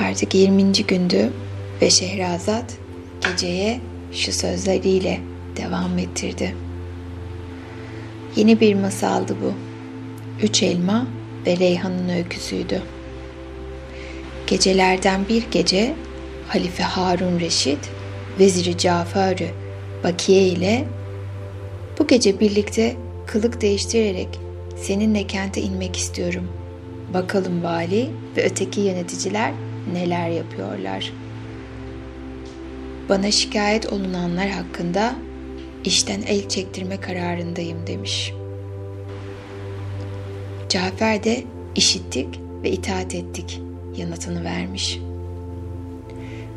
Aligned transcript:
Artık 0.00 0.34
20. 0.34 0.72
gündü 0.72 1.32
ve 1.82 1.90
Şehrazat 1.90 2.76
geceye 3.20 3.80
şu 4.12 4.32
sözleriyle 4.32 5.20
devam 5.56 5.98
ettirdi. 5.98 6.54
Yeni 8.36 8.60
bir 8.60 8.74
masaldı 8.74 9.36
bu. 9.42 9.52
Üç 10.42 10.62
elma 10.62 11.06
ve 11.46 11.56
Reyhan'ın 11.56 12.08
öyküsüydü. 12.08 12.82
Gecelerden 14.46 15.28
bir 15.28 15.44
gece 15.50 15.94
Halife 16.48 16.82
Harun 16.82 17.40
Reşit, 17.40 17.90
Veziri 18.38 18.78
Cafer'ü 18.78 19.48
Bakiye 20.04 20.42
ile 20.42 20.84
bu 21.98 22.06
gece 22.06 22.40
birlikte 22.40 22.96
kılık 23.26 23.60
değiştirerek 23.60 24.28
seninle 24.76 25.26
kente 25.26 25.60
inmek 25.60 25.96
istiyorum. 25.96 26.48
Bakalım 27.14 27.64
vali 27.64 28.10
ve 28.36 28.44
öteki 28.44 28.80
yöneticiler 28.80 29.52
neler 29.94 30.28
yapıyorlar. 30.28 31.12
Bana 33.08 33.30
şikayet 33.30 33.92
olunanlar 33.92 34.48
hakkında 34.48 35.14
işten 35.84 36.22
el 36.22 36.48
çektirme 36.48 37.00
kararındayım 37.00 37.86
demiş. 37.86 38.32
Cafer 40.68 41.24
de 41.24 41.44
işittik 41.74 42.28
ve 42.62 42.70
itaat 42.70 43.14
ettik 43.14 43.60
yanıtını 43.96 44.44
vermiş. 44.44 44.98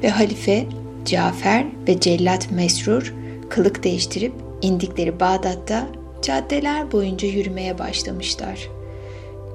Ve 0.03 0.09
halife 0.09 0.65
Cafer 1.05 1.65
ve 1.87 1.99
cellat 1.99 2.51
Mesrur 2.51 3.13
kılık 3.49 3.83
değiştirip 3.83 4.33
indikleri 4.61 5.19
Bağdat'ta 5.19 5.87
caddeler 6.21 6.91
boyunca 6.91 7.27
yürümeye 7.27 7.79
başlamışlar. 7.79 8.69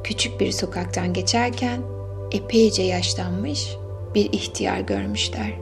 Küçük 0.04 0.40
bir 0.40 0.52
sokaktan 0.52 1.12
geçerken 1.12 1.80
epeyce 2.32 2.82
yaşlanmış 2.82 3.76
bir 4.14 4.32
ihtiyar 4.32 4.80
görmüşler. 4.80 5.52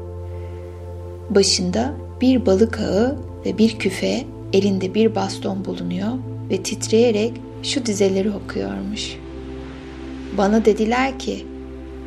Başında 1.31 1.95
bir 2.21 2.47
balık 2.47 2.81
ağı 2.81 3.17
ve 3.47 3.59
bir 3.59 3.79
küfe, 3.79 4.25
elinde 4.53 4.95
bir 4.95 5.15
baston 5.15 5.65
bulunuyor 5.65 6.09
ve 6.51 6.63
titreyerek 6.63 7.33
şu 7.63 7.87
dizeleri 7.87 8.31
okuyormuş. 8.31 9.17
Bana 10.39 10.65
dediler 10.65 11.19
ki, 11.19 11.47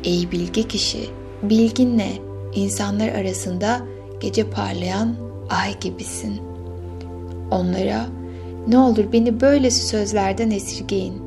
ey 0.04 0.30
bilgi 0.32 0.68
kişi, 0.68 1.00
bilgin 1.42 1.98
ne? 1.98 2.12
İnsanlar 2.54 3.08
arasında 3.08 3.80
gece 4.20 4.50
parlayan 4.50 5.16
ay 5.50 5.80
gibisin. 5.80 6.40
Onlara, 7.50 8.06
ne 8.68 8.78
olur 8.78 9.04
beni 9.12 9.40
böylesi 9.40 9.86
sözlerden 9.86 10.50
esirgeyin. 10.50 11.22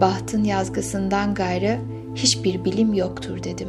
Bahtın 0.00 0.44
yazgısından 0.44 1.34
gayrı 1.34 1.78
hiçbir 2.14 2.64
bilim 2.64 2.94
yoktur 2.94 3.42
dedim. 3.42 3.68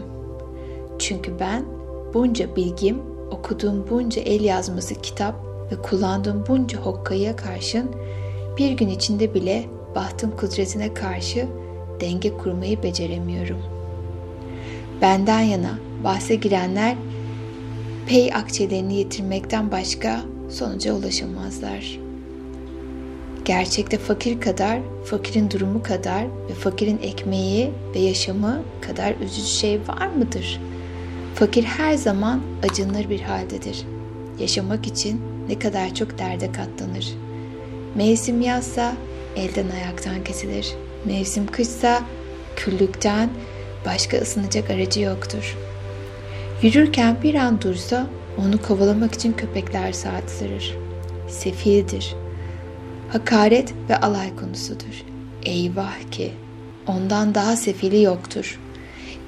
Çünkü 1.00 1.40
ben 1.40 1.66
bunca 2.14 2.56
bilgim, 2.56 2.98
okuduğum 3.32 3.90
bunca 3.90 4.22
el 4.22 4.44
yazması 4.44 4.96
kitap 4.96 5.36
ve 5.72 5.82
kullandığım 5.82 6.44
bunca 6.48 6.80
hokkaya 6.80 7.36
karşın 7.36 7.92
bir 8.58 8.72
gün 8.72 8.88
içinde 8.88 9.34
bile 9.34 9.66
bahtın 9.96 10.32
kudretine 10.32 10.94
karşı 10.94 11.48
denge 12.02 12.38
kurmayı 12.38 12.84
beceremiyorum. 12.84 13.60
Benden 15.02 15.42
yana 15.42 15.80
bahse 16.04 16.36
girenler 16.36 16.96
pey 18.08 18.34
akçelerini 18.34 18.96
yitirmekten 18.96 19.72
başka 19.72 20.22
sonuca 20.50 20.94
ulaşamazlar. 20.94 22.03
Gerçekte 23.46 23.98
fakir 23.98 24.42
kadar, 24.42 24.80
fakirin 25.06 25.52
durumu 25.52 25.84
kadar 25.84 26.24
ve 26.50 26.54
fakirin 26.54 27.00
ekmeği 27.04 27.72
ve 27.96 28.00
yaşamı 28.00 28.64
kadar 28.82 29.16
üzücü 29.16 29.48
şey 29.48 29.80
var 29.88 30.08
mıdır? 30.08 30.62
Fakir 31.36 31.64
her 31.64 31.94
zaman 31.94 32.42
acınır 32.64 33.10
bir 33.10 33.22
haldedir. 33.22 33.86
Yaşamak 34.40 34.88
için 34.88 35.22
ne 35.50 35.60
kadar 35.60 35.96
çok 35.96 36.18
derde 36.18 36.52
katlanır. 36.52 37.14
Mevsim 37.96 38.42
yazsa 38.42 38.96
elden 39.36 39.70
ayaktan 39.70 40.24
kesilir. 40.24 40.74
Mevsim 41.06 41.48
kışsa 41.48 42.04
küllükten 42.56 43.30
başka 43.86 44.18
ısınacak 44.18 44.70
aracı 44.70 45.02
yoktur. 45.02 45.58
Yürürken 46.62 47.18
bir 47.24 47.36
an 47.36 47.62
dursa 47.62 48.08
onu 48.38 48.62
kovalamak 48.62 49.14
için 49.14 49.34
köpekler 49.34 49.92
saat 49.92 50.30
sırır. 50.30 50.78
Sefildir. 51.28 52.23
Hakaret 53.10 53.74
ve 53.90 53.98
alay 53.98 54.36
konusudur. 54.36 55.06
Eyvah 55.46 56.12
ki 56.12 56.32
ondan 56.88 57.36
daha 57.36 57.56
sefili 57.56 58.02
yoktur. 58.02 58.60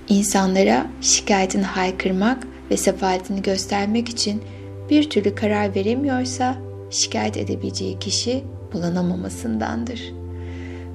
İnsanlara 0.09 0.87
şikayetini 1.01 1.63
haykırmak 1.63 2.47
ve 2.71 2.77
sefaletini 2.77 3.41
göstermek 3.41 4.09
için 4.09 4.41
bir 4.89 5.09
türlü 5.09 5.35
karar 5.35 5.75
veremiyorsa 5.75 6.57
şikayet 6.89 7.37
edebileceği 7.37 7.99
kişi 7.99 8.43
bulanamamasındandır. 8.73 10.13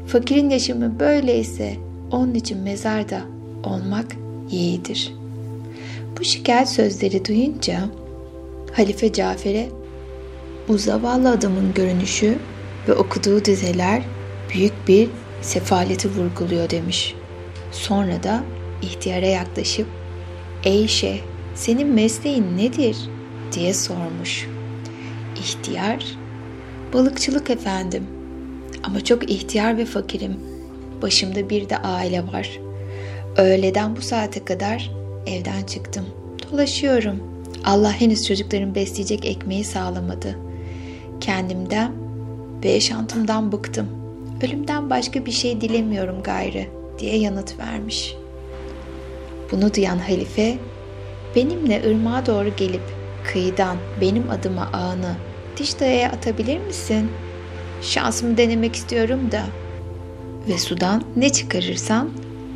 Fakirin 0.06 0.50
yaşamı 0.50 1.00
böyleyse 1.00 1.76
onun 2.10 2.34
için 2.34 2.58
mezarda 2.58 3.20
olmak 3.64 4.06
yeğidir. 4.50 5.14
Bu 6.18 6.24
şikayet 6.24 6.68
sözleri 6.68 7.24
duyunca 7.24 7.80
Halife 8.72 9.12
Cafer'e 9.12 9.68
bu 10.68 10.78
zavallı 10.78 11.30
adamın 11.30 11.74
görünüşü 11.74 12.38
ve 12.88 12.94
okuduğu 12.94 13.44
dizeler 13.44 14.02
büyük 14.54 14.88
bir 14.88 15.08
sefaleti 15.42 16.08
vurguluyor 16.08 16.70
demiş. 16.70 17.14
Sonra 17.72 18.22
da 18.22 18.42
ihtiyara 18.82 19.26
yaklaşıp 19.26 19.86
''Ey 20.64 20.88
şeyh, 20.88 21.20
senin 21.54 21.88
mesleğin 21.88 22.56
nedir?'' 22.56 23.08
diye 23.52 23.74
sormuş. 23.74 24.48
İhtiyar, 25.36 26.04
''Balıkçılık 26.92 27.50
efendim 27.50 28.06
ama 28.82 29.04
çok 29.04 29.30
ihtiyar 29.30 29.78
ve 29.78 29.84
fakirim. 29.84 30.36
Başımda 31.02 31.50
bir 31.50 31.68
de 31.68 31.76
aile 31.76 32.22
var. 32.22 32.60
Öğleden 33.36 33.96
bu 33.96 34.00
saate 34.00 34.44
kadar 34.44 34.90
evden 35.26 35.62
çıktım. 35.62 36.04
Dolaşıyorum. 36.52 37.16
Allah 37.64 38.00
henüz 38.00 38.26
çocukların 38.26 38.74
besleyecek 38.74 39.24
ekmeği 39.24 39.64
sağlamadı. 39.64 40.38
Kendimden 41.20 41.92
ve 42.64 42.68
yaşantımdan 42.68 43.52
bıktım. 43.52 43.86
Ölümden 44.42 44.90
başka 44.90 45.26
bir 45.26 45.30
şey 45.30 45.60
dilemiyorum 45.60 46.22
gayrı 46.22 46.66
diye 46.98 47.16
yanıt 47.16 47.58
vermiş. 47.58 48.16
Bunu 49.52 49.74
duyan 49.74 49.98
halife 49.98 50.58
benimle 51.36 51.82
ırmağa 51.90 52.26
doğru 52.26 52.56
gelip 52.56 52.82
kıyıdan 53.32 53.76
benim 54.00 54.30
adıma 54.30 54.70
ağını 54.72 55.16
diş 55.56 55.80
dayaya 55.80 56.08
atabilir 56.12 56.58
misin? 56.58 57.10
Şansımı 57.82 58.36
denemek 58.36 58.76
istiyorum 58.76 59.20
da. 59.32 59.42
Ve 60.48 60.58
sudan 60.58 61.02
ne 61.16 61.32
çıkarırsan 61.32 62.10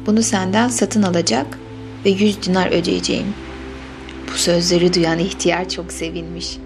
bunu 0.07 0.23
senden 0.23 0.69
satın 0.69 1.03
alacak 1.03 1.59
ve 2.05 2.11
yüz 2.11 2.43
dinar 2.43 2.73
ödeyeceğim. 2.73 3.35
Bu 4.33 4.39
sözleri 4.39 4.95
duyan 4.95 5.19
ihtiyar 5.19 5.69
çok 5.69 5.93
sevinmiş. 5.93 6.59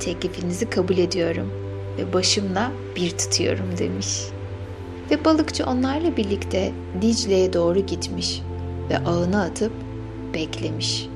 Teklifinizi 0.00 0.70
kabul 0.70 0.98
ediyorum 0.98 1.61
ve 1.98 2.12
başımla 2.12 2.72
bir 2.96 3.10
tutuyorum 3.10 3.78
demiş. 3.78 4.18
Ve 5.10 5.24
balıkçı 5.24 5.66
onlarla 5.66 6.16
birlikte 6.16 6.72
Dicle'ye 7.02 7.52
doğru 7.52 7.78
gitmiş 7.78 8.42
ve 8.90 8.98
ağını 8.98 9.42
atıp 9.42 9.72
beklemiş. 10.34 11.08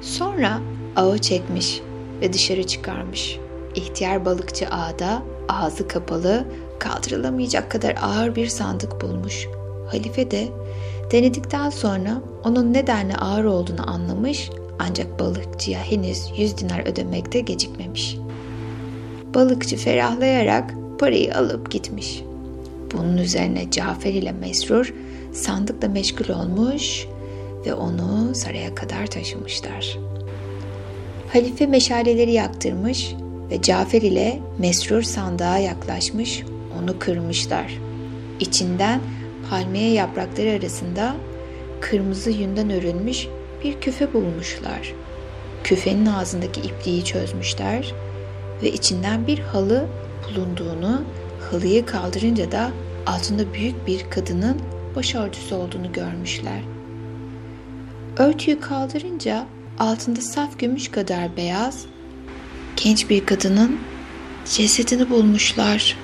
Sonra 0.00 0.60
ağı 0.96 1.18
çekmiş 1.18 1.80
ve 2.20 2.32
dışarı 2.32 2.66
çıkarmış. 2.66 3.38
İhtiyar 3.74 4.24
balıkçı 4.24 4.68
ağda 4.68 5.22
ağzı 5.48 5.88
kapalı, 5.88 6.44
kaldırılamayacak 6.78 7.70
kadar 7.70 7.94
ağır 8.02 8.36
bir 8.36 8.46
sandık 8.46 9.02
bulmuş. 9.02 9.46
Halife 9.90 10.30
de 10.30 10.48
denedikten 11.12 11.70
sonra 11.70 12.22
onun 12.44 12.72
nedenle 12.72 13.16
ağır 13.16 13.44
olduğunu 13.44 13.90
anlamış 13.90 14.50
ancak 14.78 15.20
balıkçıya 15.20 15.80
henüz 15.80 16.32
100 16.38 16.58
dinar 16.58 16.86
ödemekte 16.86 17.40
gecikmemiş. 17.40 18.16
Balıkçı 19.34 19.76
ferahlayarak 19.76 20.74
parayı 20.98 21.36
alıp 21.36 21.70
gitmiş. 21.70 22.22
Bunun 22.92 23.16
üzerine 23.16 23.70
Cafer 23.70 24.12
ile 24.12 24.32
Mesrur 24.32 24.94
sandıkla 25.32 25.88
meşgul 25.88 26.34
olmuş 26.34 27.06
ve 27.66 27.74
onu 27.74 28.34
saraya 28.34 28.74
kadar 28.74 29.06
taşımışlar. 29.06 29.98
Halife 31.32 31.66
meşaleleri 31.66 32.32
yaktırmış 32.32 33.14
ve 33.50 33.62
Cafer 33.62 34.02
ile 34.02 34.38
Mesrur 34.58 35.02
sandığa 35.02 35.58
yaklaşmış, 35.58 36.42
onu 36.82 36.98
kırmışlar. 36.98 37.78
İçinden 38.40 39.00
palmiye 39.50 39.92
yaprakları 39.92 40.50
arasında 40.50 41.16
kırmızı 41.80 42.30
yünden 42.30 42.70
örülmüş 42.70 43.28
bir 43.64 43.80
küfe 43.80 44.12
bulmuşlar. 44.12 44.92
Küfenin 45.64 46.06
ağzındaki 46.06 46.60
ipliği 46.60 47.04
çözmüşler 47.04 47.94
ve 48.62 48.72
içinden 48.72 49.26
bir 49.26 49.38
halı 49.38 49.86
bulunduğunu, 50.24 51.02
halıyı 51.50 51.86
kaldırınca 51.86 52.52
da 52.52 52.70
altında 53.06 53.54
büyük 53.54 53.86
bir 53.86 54.10
kadının 54.10 54.56
başörtüsü 54.96 55.54
olduğunu 55.54 55.92
görmüşler. 55.92 56.60
Örtüyü 58.16 58.60
kaldırınca 58.60 59.46
altında 59.78 60.20
saf 60.20 60.58
gümüş 60.58 60.90
kadar 60.90 61.36
beyaz 61.36 61.86
genç 62.84 63.10
bir 63.10 63.26
kadının 63.26 63.78
cesedini 64.44 65.10
bulmuşlar. 65.10 65.96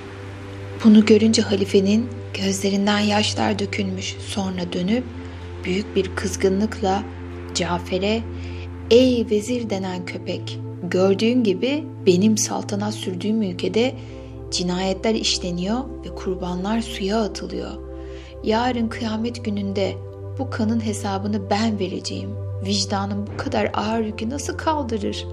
Bunu 0.85 1.07
görünce 1.07 1.43
halifenin 1.43 2.09
gözlerinden 2.35 2.99
yaşlar 2.99 3.59
dökülmüş. 3.59 4.17
Sonra 4.27 4.73
dönüp 4.73 5.05
büyük 5.65 5.97
bir 5.97 6.17
kızgınlıkla 6.17 7.03
Cafer'e 7.55 8.23
''Ey 8.91 9.27
vezir 9.31 9.71
denen 9.71 10.07
köpek, 10.07 10.59
gördüğün 10.91 11.45
gibi 11.45 11.85
benim 12.07 12.39
saltanat 12.39 12.95
sürdüğüm 12.95 13.43
ülkede 13.43 13.95
cinayetler 14.51 15.15
işleniyor 15.15 15.79
ve 16.05 16.15
kurbanlar 16.15 16.81
suya 16.81 17.23
atılıyor. 17.23 17.71
Yarın 18.45 18.89
kıyamet 18.89 19.45
gününde 19.45 19.95
bu 20.39 20.51
kanın 20.51 20.85
hesabını 20.85 21.51
ben 21.51 21.79
vereceğim. 21.79 22.31
Vicdanım 22.67 23.27
bu 23.27 23.37
kadar 23.37 23.71
ağır 23.75 24.05
yükü 24.05 24.31
nasıl 24.31 24.57
kaldırır? 24.57 25.27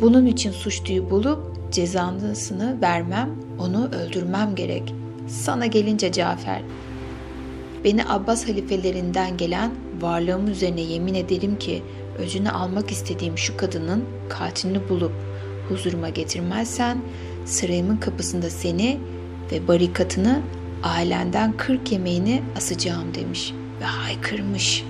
Bunun 0.00 0.26
için 0.26 0.50
suçluyu 0.50 1.10
bulup 1.10 1.38
cezasını 1.72 2.80
vermem, 2.82 3.30
onu 3.58 3.88
öldürmem 3.88 4.54
gerek. 4.54 4.94
Sana 5.28 5.66
gelince 5.66 6.12
Cafer, 6.12 6.62
beni 7.84 8.08
Abbas 8.08 8.48
halifelerinden 8.48 9.36
gelen 9.36 9.70
varlığım 10.00 10.48
üzerine 10.48 10.80
yemin 10.80 11.14
ederim 11.14 11.58
ki 11.58 11.82
öcünü 12.18 12.50
almak 12.50 12.90
istediğim 12.90 13.38
şu 13.38 13.56
kadının 13.56 14.04
katilini 14.28 14.88
bulup 14.88 15.12
huzuruma 15.68 16.08
getirmezsen 16.08 16.98
sarayımın 17.44 17.96
kapısında 17.96 18.50
seni 18.50 18.98
ve 19.52 19.68
barikatını 19.68 20.42
ailenden 20.82 21.56
kırk 21.56 21.92
yemeğini 21.92 22.42
asacağım 22.56 23.14
demiş 23.14 23.52
ve 23.80 23.84
haykırmış. 23.84 24.84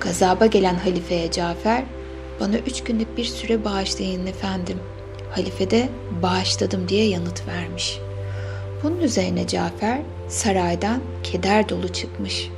Gazaba 0.00 0.46
gelen 0.46 0.74
halifeye 0.74 1.30
Cafer, 1.30 1.84
bana 2.40 2.58
üç 2.58 2.84
günlük 2.84 3.16
bir 3.16 3.24
süre 3.24 3.64
bağışlayın 3.64 4.26
efendim. 4.26 4.78
Halife 5.30 5.70
de 5.70 5.88
bağışladım 6.22 6.88
diye 6.88 7.08
yanıt 7.08 7.48
vermiş. 7.48 7.98
Bunun 8.82 9.00
üzerine 9.00 9.46
Cafer 9.46 10.00
saraydan 10.28 11.00
keder 11.22 11.68
dolu 11.68 11.88
çıkmış. 11.88 12.50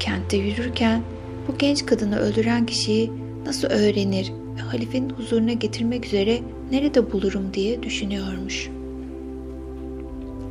Kentte 0.00 0.36
yürürken 0.36 1.02
bu 1.48 1.58
genç 1.58 1.86
kadını 1.86 2.18
öldüren 2.18 2.66
kişiyi 2.66 3.12
nasıl 3.46 3.68
öğrenir 3.68 4.32
ve 4.56 4.60
halifenin 4.60 5.10
huzuruna 5.10 5.52
getirmek 5.52 6.06
üzere 6.06 6.40
nerede 6.70 7.12
bulurum 7.12 7.54
diye 7.54 7.82
düşünüyormuş. 7.82 8.70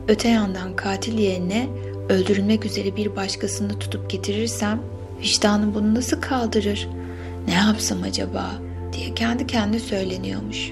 Öte 0.08 0.30
yandan 0.30 0.76
katil 0.76 1.18
yerine 1.18 1.68
öldürülmek 2.10 2.66
üzere 2.66 2.96
bir 2.96 3.16
başkasını 3.16 3.80
tutup 3.80 4.10
getirirsem 4.10 4.82
vicdanım 5.22 5.76
bunu 5.76 5.96
nasıl 5.96 6.22
kaldırır? 6.22 6.88
Ne 7.48 7.54
yapsam 7.54 8.04
acaba 8.04 8.52
diye 8.94 9.14
kendi 9.14 9.48
kendine 9.48 9.80
söyleniyormuş. 9.80 10.72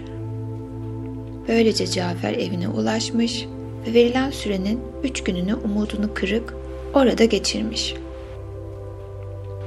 Böylece 1.47 1.87
Cafer 1.87 2.33
evine 2.33 2.67
ulaşmış 2.67 3.45
ve 3.87 3.93
verilen 3.93 4.31
sürenin 4.31 4.79
üç 5.03 5.23
gününü 5.23 5.55
umudunu 5.55 6.13
kırık 6.13 6.53
orada 6.93 7.25
geçirmiş. 7.25 7.93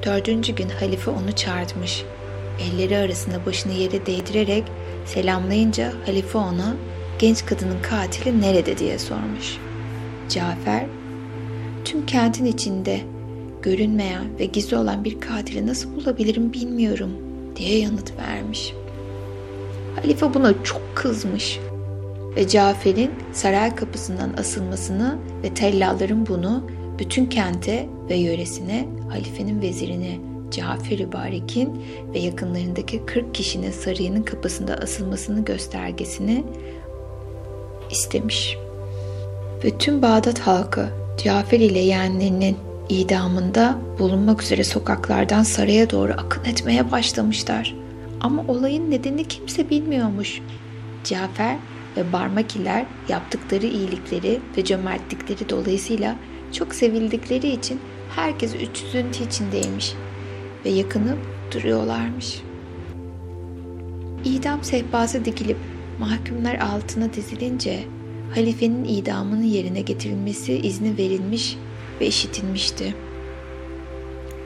Dördüncü 0.06 0.54
gün 0.54 0.68
halife 0.68 1.10
onu 1.10 1.32
çağırtmış. 1.36 2.04
Elleri 2.60 2.98
arasında 2.98 3.46
başını 3.46 3.72
yere 3.72 4.06
değdirerek 4.06 4.64
selamlayınca 5.04 5.92
halife 6.06 6.38
ona 6.38 6.76
genç 7.18 7.46
kadının 7.46 7.82
katili 7.82 8.40
nerede 8.40 8.78
diye 8.78 8.98
sormuş. 8.98 9.58
Cafer, 10.28 10.86
tüm 11.84 12.06
kentin 12.06 12.44
içinde 12.44 13.00
görünmeyen 13.62 14.38
ve 14.38 14.44
gizli 14.44 14.76
olan 14.76 15.04
bir 15.04 15.20
katili 15.20 15.66
nasıl 15.66 15.96
bulabilirim 15.96 16.52
bilmiyorum 16.52 17.10
diye 17.56 17.78
yanıt 17.78 18.12
vermiş. 18.18 18.74
Halife 20.02 20.34
buna 20.34 20.64
çok 20.64 20.82
kızmış 20.94 21.60
ve 22.36 22.48
Cafer'in 22.48 23.10
saray 23.32 23.74
kapısından 23.74 24.32
asılmasını 24.38 25.18
ve 25.42 25.54
tellalların 25.54 26.26
bunu 26.26 26.70
bütün 27.00 27.26
kente 27.26 27.88
ve 28.10 28.14
yöresine 28.14 28.88
halifenin 29.08 29.60
vezirine 29.60 30.18
Cafer-i 30.50 31.12
Barik'in 31.12 31.84
ve 32.14 32.18
yakınlarındaki 32.18 33.06
40 33.06 33.34
kişinin 33.34 33.70
sarayının 33.70 34.22
kapısında 34.22 34.74
asılmasını 34.74 35.44
göstergesini 35.44 36.44
istemiş. 37.90 38.56
Ve 39.64 39.78
tüm 39.78 40.02
Bağdat 40.02 40.38
halkı 40.38 40.88
Cafer 41.24 41.60
ile 41.60 41.78
yeğenlerinin 41.78 42.56
idamında 42.88 43.78
bulunmak 43.98 44.42
üzere 44.42 44.64
sokaklardan 44.64 45.42
saraya 45.42 45.90
doğru 45.90 46.12
akın 46.12 46.44
etmeye 46.44 46.90
başlamışlar. 46.90 47.74
Ama 48.20 48.44
olayın 48.48 48.90
nedenini 48.90 49.24
kimse 49.24 49.70
bilmiyormuş. 49.70 50.40
Cafer 51.04 51.56
ve 51.96 52.12
Barmakiler 52.12 52.86
yaptıkları 53.08 53.66
iyilikleri 53.66 54.40
ve 54.56 54.64
cömertlikleri 54.64 55.48
dolayısıyla 55.48 56.16
çok 56.52 56.74
sevildikleri 56.74 57.48
için 57.48 57.80
herkes 58.16 58.54
üç 58.54 58.82
üzüntü 58.82 59.24
içindeymiş 59.24 59.94
ve 60.64 60.70
yakınıp 60.70 61.18
duruyorlarmış. 61.54 62.42
İdam 64.24 64.64
sehpası 64.64 65.24
dikilip 65.24 65.56
mahkumlar 65.98 66.54
altına 66.54 67.12
dizilince 67.12 67.84
halifenin 68.34 68.84
idamının 68.84 69.42
yerine 69.42 69.80
getirilmesi 69.80 70.52
izni 70.54 70.98
verilmiş 70.98 71.56
ve 72.00 72.06
işitilmişti. 72.06 72.94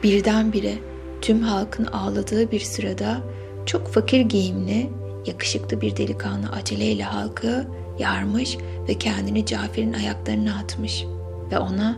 Birdenbire 0.02 0.74
tüm 1.20 1.40
halkın 1.40 1.84
ağladığı 1.84 2.50
bir 2.50 2.60
sırada 2.60 3.22
çok 3.66 3.88
fakir 3.88 4.20
giyimli, 4.20 4.90
yakışıklı 5.26 5.80
bir 5.80 5.96
delikanlı 5.96 6.48
aceleyle 6.48 7.02
halkı 7.02 7.66
yarmış 7.98 8.58
ve 8.88 8.94
kendini 8.94 9.46
Cafer'in 9.46 9.92
ayaklarına 9.92 10.58
atmış 10.58 11.04
ve 11.52 11.58
ona 11.58 11.96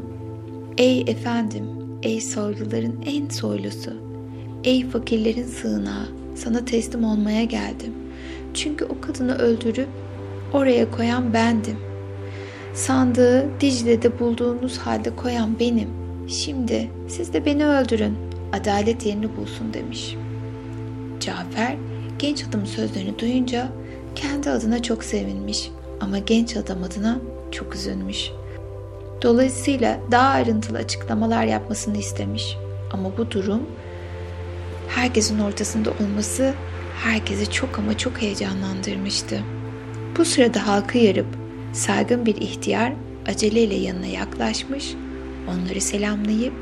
''Ey 0.79 1.01
efendim, 1.01 1.65
ey 2.03 2.21
soyluların 2.21 2.95
en 3.07 3.29
soylusu, 3.29 3.93
ey 4.65 4.89
fakirlerin 4.89 5.45
sığınağı, 5.45 6.09
sana 6.35 6.65
teslim 6.65 7.05
olmaya 7.05 7.45
geldim. 7.45 7.93
Çünkü 8.55 8.85
o 8.85 9.01
kadını 9.01 9.39
öldürüp 9.39 9.89
oraya 10.53 10.91
koyan 10.91 11.35
bendim. 11.35 11.77
Sandığı 12.75 13.61
Dicle'de 13.61 14.19
bulduğunuz 14.19 14.79
halde 14.79 15.17
koyan 15.17 15.59
benim. 15.61 15.89
Şimdi 16.29 16.91
siz 17.09 17.33
de 17.33 17.47
beni 17.47 17.67
öldürün, 17.67 18.15
adalet 18.53 19.07
yerini 19.07 19.37
bulsun 19.37 19.75
demiş. 19.75 20.17
Cafer 21.21 21.77
genç 22.19 22.45
adam 22.45 22.67
sözlerini 22.67 23.19
duyunca 23.19 23.69
kendi 24.15 24.51
adına 24.51 24.83
çok 24.83 25.05
sevinmiş 25.05 25.71
ama 26.01 26.19
genç 26.19 26.57
adam 26.57 26.83
adına 26.83 27.19
çok 27.51 27.75
üzülmüş. 27.75 28.31
Dolayısıyla 29.23 30.01
daha 30.11 30.29
ayrıntılı 30.29 30.79
açıklamalar 30.79 31.45
yapmasını 31.45 31.99
istemiş. 31.99 32.57
Ama 32.93 33.17
bu 33.19 33.31
durum 33.31 33.63
herkesin 34.89 35.39
ortasında 35.39 35.91
olması 35.91 36.55
herkesi 37.03 37.51
çok 37.51 37.79
ama 37.79 37.99
çok 37.99 38.23
heyecanlandırmıştı. 38.23 39.43
Bu 40.19 40.25
sırada 40.25 40.67
halkı 40.67 40.99
yarıp 40.99 41.27
saygın 41.73 42.27
bir 42.27 42.37
ihtiyar 42.37 42.93
aceleyle 43.29 43.75
yanına 43.75 44.07
yaklaşmış, 44.07 44.95
onları 45.49 45.81
selamlayıp 45.81 46.55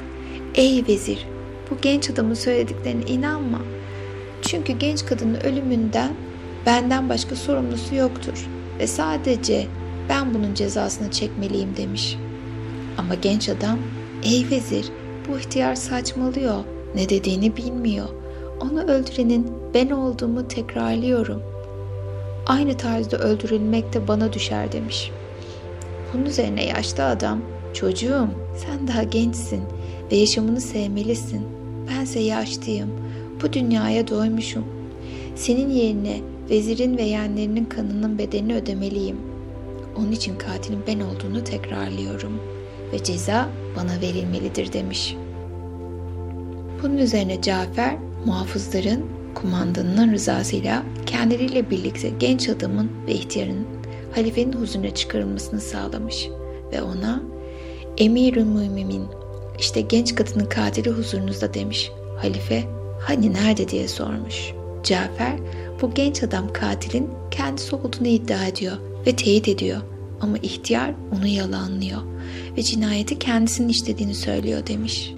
''Ey 0.54 0.84
vezir, 0.88 1.26
bu 1.70 1.76
genç 1.82 2.10
adamın 2.10 2.34
söylediklerine 2.34 3.04
inanma. 3.04 3.60
Çünkü 4.42 4.72
genç 4.72 5.06
kadının 5.06 5.40
ölümünden 5.40 6.12
benden 6.66 7.08
başka 7.08 7.36
sorumlusu 7.36 7.94
yoktur 7.94 8.46
ve 8.78 8.86
sadece 8.86 9.66
ben 10.08 10.34
bunun 10.34 10.54
cezasını 10.54 11.10
çekmeliyim.'' 11.10 11.76
demiş.'' 11.76 12.33
Ama 12.98 13.14
genç 13.14 13.48
adam, 13.48 13.78
''Ey 14.22 14.46
vezir, 14.50 14.90
bu 15.28 15.38
ihtiyar 15.38 15.74
saçmalıyor, 15.74 16.64
ne 16.94 17.08
dediğini 17.08 17.56
bilmiyor. 17.56 18.08
Onu 18.60 18.82
öldürenin 18.82 19.52
ben 19.74 19.90
olduğumu 19.90 20.48
tekrarlıyorum. 20.48 21.42
Aynı 22.46 22.76
tarzda 22.76 23.18
öldürülmek 23.18 23.92
de 23.92 24.08
bana 24.08 24.32
düşer.'' 24.32 24.72
demiş. 24.72 25.10
Bunun 26.12 26.24
üzerine 26.24 26.64
yaşlı 26.64 27.04
adam, 27.04 27.40
''Çocuğum, 27.74 28.28
sen 28.56 28.88
daha 28.88 29.02
gençsin 29.02 29.62
ve 30.12 30.16
yaşamını 30.16 30.60
sevmelisin. 30.60 31.40
Bense 31.90 32.20
yaşlıyım. 32.20 32.90
Bu 33.42 33.52
dünyaya 33.52 34.08
doymuşum. 34.08 34.64
Senin 35.34 35.70
yerine 35.70 36.20
vezirin 36.50 36.98
ve 36.98 37.02
yeğenlerinin 37.02 37.64
kanının 37.64 38.18
bedelini 38.18 38.54
ödemeliyim. 38.54 39.16
Onun 39.96 40.12
için 40.12 40.38
katilin 40.38 40.80
ben 40.86 41.00
olduğunu 41.00 41.44
tekrarlıyorum.'' 41.44 42.53
Ve 42.94 43.02
ceza 43.02 43.48
bana 43.76 44.00
verilmelidir 44.00 44.72
demiş. 44.72 45.16
Bunun 46.82 46.98
üzerine 46.98 47.42
Cafer 47.42 47.96
muhafızların 48.24 49.04
kumandanının 49.34 50.12
rızasıyla 50.12 50.82
kendileriyle 51.06 51.70
birlikte 51.70 52.08
genç 52.18 52.48
adamın 52.48 52.90
ve 53.06 53.12
ihtiyarın 53.12 53.66
halifenin 54.14 54.52
huzuruna 54.52 54.94
çıkarılmasını 54.94 55.60
sağlamış 55.60 56.28
ve 56.72 56.82
ona 56.82 57.22
Emirül 57.98 58.44
Mümin 58.44 59.04
işte 59.58 59.80
genç 59.80 60.14
kadının 60.14 60.46
katili 60.46 60.90
huzurunuzda 60.90 61.54
demiş. 61.54 61.90
Halife 62.18 62.64
hani 63.00 63.32
nerede 63.32 63.68
diye 63.68 63.88
sormuş. 63.88 64.52
Cafer 64.82 65.36
bu 65.82 65.94
genç 65.94 66.22
adam 66.22 66.52
katilin 66.52 67.10
kendisi 67.30 67.76
olduğunu 67.76 68.08
iddia 68.08 68.46
ediyor 68.46 68.76
ve 69.06 69.16
teyit 69.16 69.48
ediyor. 69.48 69.80
Ama 70.24 70.38
ihtiyar 70.38 70.94
onu 71.16 71.26
yalanlıyor 71.26 72.00
ve 72.56 72.62
cinayeti 72.62 73.18
kendisinin 73.18 73.68
işlediğini 73.68 74.14
söylüyor 74.14 74.66
demiş. 74.66 75.12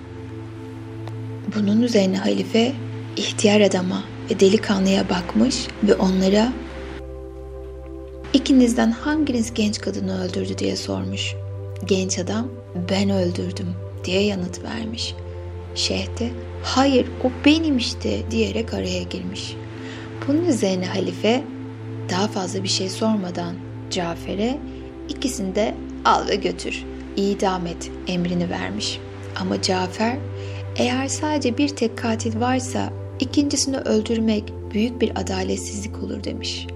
Bunun 1.56 1.82
üzerine 1.82 2.18
halife 2.18 2.72
ihtiyar 3.16 3.60
adama 3.60 4.04
ve 4.30 4.40
delikanlıya 4.40 5.08
bakmış 5.10 5.66
ve 5.82 5.94
onlara 5.94 6.52
ikinizden 8.32 8.90
hanginiz 8.90 9.54
genç 9.54 9.78
kadını 9.78 10.25
öldürdü 10.25 10.58
diye 10.58 10.76
sormuş. 10.76 11.34
Genç 11.84 12.18
adam 12.18 12.48
ben 12.90 13.10
öldürdüm 13.10 13.68
diye 14.04 14.22
yanıt 14.22 14.62
vermiş. 14.62 15.14
Şeyh 15.75 16.06
hayır 16.62 17.06
o 17.25 17.30
benim 17.44 17.78
işte 17.78 18.30
diyerek 18.30 18.75
araya 18.75 19.02
girmiş. 19.02 19.56
Bunun 20.28 20.44
üzerine 20.44 20.86
halife 20.86 21.44
daha 22.10 22.28
fazla 22.28 22.62
bir 22.62 22.68
şey 22.68 22.88
sormadan 22.88 23.54
Cafer'e 23.90 24.58
ikisini 25.08 25.54
de 25.54 25.75
al 26.04 26.28
ve 26.28 26.34
götür, 26.34 26.84
idam 27.16 27.66
et 27.66 27.90
emrini 28.06 28.50
vermiş. 28.50 29.00
Ama 29.40 29.62
Cafer 29.62 30.18
eğer 30.76 31.08
sadece 31.08 31.58
bir 31.58 31.68
tek 31.68 31.98
katil 31.98 32.40
varsa 32.40 32.92
ikincisini 33.20 33.78
öldürmek 33.78 34.52
büyük 34.75 35.00
bir 35.00 35.20
adaletsizlik 35.20 36.02
olur 36.02 36.25
demiş. 36.25 36.66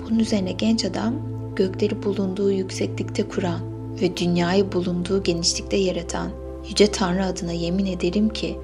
Bunun 0.00 0.18
üzerine 0.18 0.52
genç 0.52 0.84
adam 0.84 1.14
gökleri 1.56 2.02
bulunduğu 2.02 2.52
yükseklikte 2.52 3.28
kuran 3.28 3.60
ve 4.00 4.16
dünyayı 4.16 4.72
bulunduğu 4.72 5.22
genişlikte 5.22 5.76
yaratan 5.76 6.30
Yüce 6.68 6.86
Tanrı 6.86 7.24
adına 7.24 7.52
yemin 7.52 7.86
ederim 7.86 8.28
ki 8.28 8.58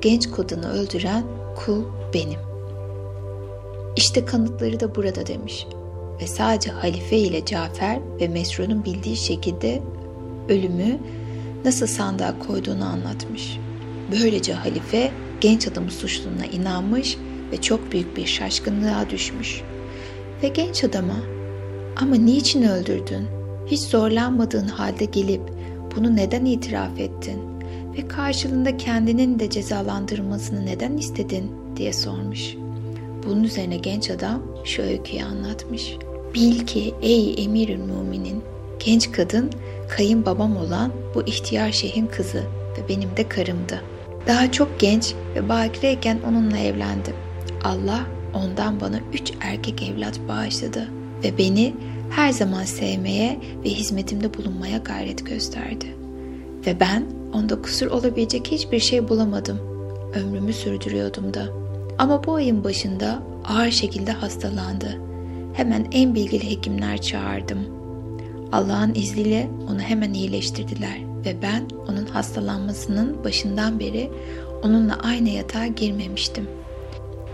genç 0.00 0.30
kadını 0.30 0.72
öldüren 0.72 1.24
kul 1.56 1.82
benim. 2.14 2.40
İşte 3.96 4.24
kanıtları 4.24 4.80
da 4.80 4.94
burada 4.94 5.26
demiş 5.26 5.66
ve 6.22 6.26
sadece 6.26 6.70
halife 6.70 7.16
ile 7.16 7.44
Cafer 7.44 7.98
ve 8.20 8.28
Mesrur'un 8.28 8.84
bildiği 8.84 9.16
şekilde 9.16 9.82
ölümü 10.48 10.98
nasıl 11.64 11.86
sandığa 11.86 12.38
koyduğunu 12.38 12.84
anlatmış. 12.84 13.58
Böylece 14.12 14.52
halife 14.52 15.10
genç 15.40 15.68
adamın 15.68 15.88
suçluluğuna 15.88 16.46
inanmış 16.46 17.16
ve 17.52 17.60
çok 17.60 17.92
büyük 17.92 18.16
bir 18.16 18.26
şaşkınlığa 18.26 19.10
düşmüş. 19.10 19.62
Ve 20.42 20.48
genç 20.48 20.84
adama 20.84 21.16
ama 21.96 22.14
niçin 22.14 22.62
öldürdün? 22.62 23.26
Hiç 23.66 23.80
zorlanmadığın 23.80 24.68
halde 24.68 25.04
gelip 25.04 25.40
bunu 25.96 26.16
neden 26.16 26.44
itiraf 26.44 26.98
ettin? 26.98 27.40
Ve 27.96 28.08
karşılığında 28.08 28.76
kendinin 28.76 29.38
de 29.38 29.50
cezalandırılmasını 29.50 30.66
neden 30.66 30.96
istedin 30.96 31.52
diye 31.76 31.92
sormuş. 31.92 32.54
Bunun 33.26 33.44
üzerine 33.44 33.76
genç 33.76 34.10
adam 34.10 34.42
şu 34.64 34.82
öyküyü 34.82 35.22
anlatmış. 35.22 35.96
Bil 36.34 36.66
ki 36.66 36.94
ey 37.02 37.34
emirül 37.44 37.78
müminin 37.78 38.42
genç 38.84 39.12
kadın 39.12 39.50
kayınbabam 39.88 40.56
olan 40.56 40.92
bu 41.14 41.22
ihtiyar 41.22 41.72
şeyhin 41.72 42.06
kızı 42.06 42.42
ve 42.78 42.88
benim 42.88 43.16
de 43.16 43.28
karımdı. 43.28 43.82
Daha 44.26 44.52
çok 44.52 44.80
genç 44.80 45.14
ve 45.34 45.48
bakireyken 45.48 46.18
onunla 46.28 46.58
evlendim. 46.58 47.14
Allah 47.64 48.00
ondan 48.34 48.80
bana 48.80 49.00
üç 49.12 49.32
erkek 49.40 49.82
evlat 49.82 50.20
bağışladı 50.28 50.88
ve 51.24 51.38
beni 51.38 51.74
her 52.10 52.32
zaman 52.32 52.64
sevmeye 52.64 53.40
ve 53.64 53.68
hizmetimde 53.68 54.34
bulunmaya 54.34 54.78
gayret 54.78 55.26
gösterdi. 55.26 55.86
Ve 56.66 56.80
ben 56.80 57.06
onda 57.34 57.62
kusur 57.62 57.86
olabilecek 57.86 58.46
hiçbir 58.46 58.80
şey 58.80 59.08
bulamadım. 59.08 59.58
Ömrümü 60.14 60.52
sürdürüyordum 60.52 61.34
da. 61.34 61.48
Ama 61.98 62.24
bu 62.24 62.34
ayın 62.34 62.64
başında 62.64 63.22
ağır 63.48 63.70
şekilde 63.70 64.12
hastalandı. 64.12 65.09
Hemen 65.52 65.86
en 65.92 66.14
bilgili 66.14 66.50
hekimler 66.50 67.00
çağırdım. 67.00 67.58
Allah'ın 68.52 68.94
izniyle 68.94 69.50
onu 69.70 69.80
hemen 69.80 70.14
iyileştirdiler 70.14 70.98
ve 71.24 71.42
ben 71.42 71.68
onun 71.88 72.06
hastalanmasının 72.06 73.24
başından 73.24 73.80
beri 73.80 74.10
onunla 74.62 74.98
aynı 75.02 75.28
yatağa 75.28 75.66
girmemiştim. 75.66 76.48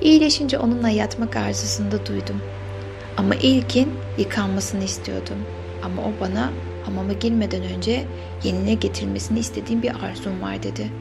İyileşince 0.01 0.59
onunla 0.59 0.89
yatmak 0.89 1.37
arzusunda 1.37 2.07
duydum. 2.07 2.37
Ama 3.17 3.35
ilkin 3.35 3.89
yıkanmasını 4.19 4.85
istiyordum. 4.85 5.37
Ama 5.83 6.03
o 6.03 6.13
bana 6.21 6.51
hamama 6.85 7.13
girmeden 7.13 7.63
önce 7.63 8.05
yenine 8.45 8.75
getirmesini 8.75 9.39
istediğim 9.39 9.83
bir 9.83 10.05
arzum 10.05 10.43
var 10.43 10.63
dedi. 10.63 10.93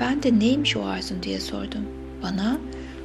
Ben 0.00 0.22
de 0.22 0.38
neymiş 0.38 0.76
o 0.76 0.84
arzun 0.84 1.22
diye 1.22 1.40
sordum. 1.40 1.82
Bana 2.22 2.58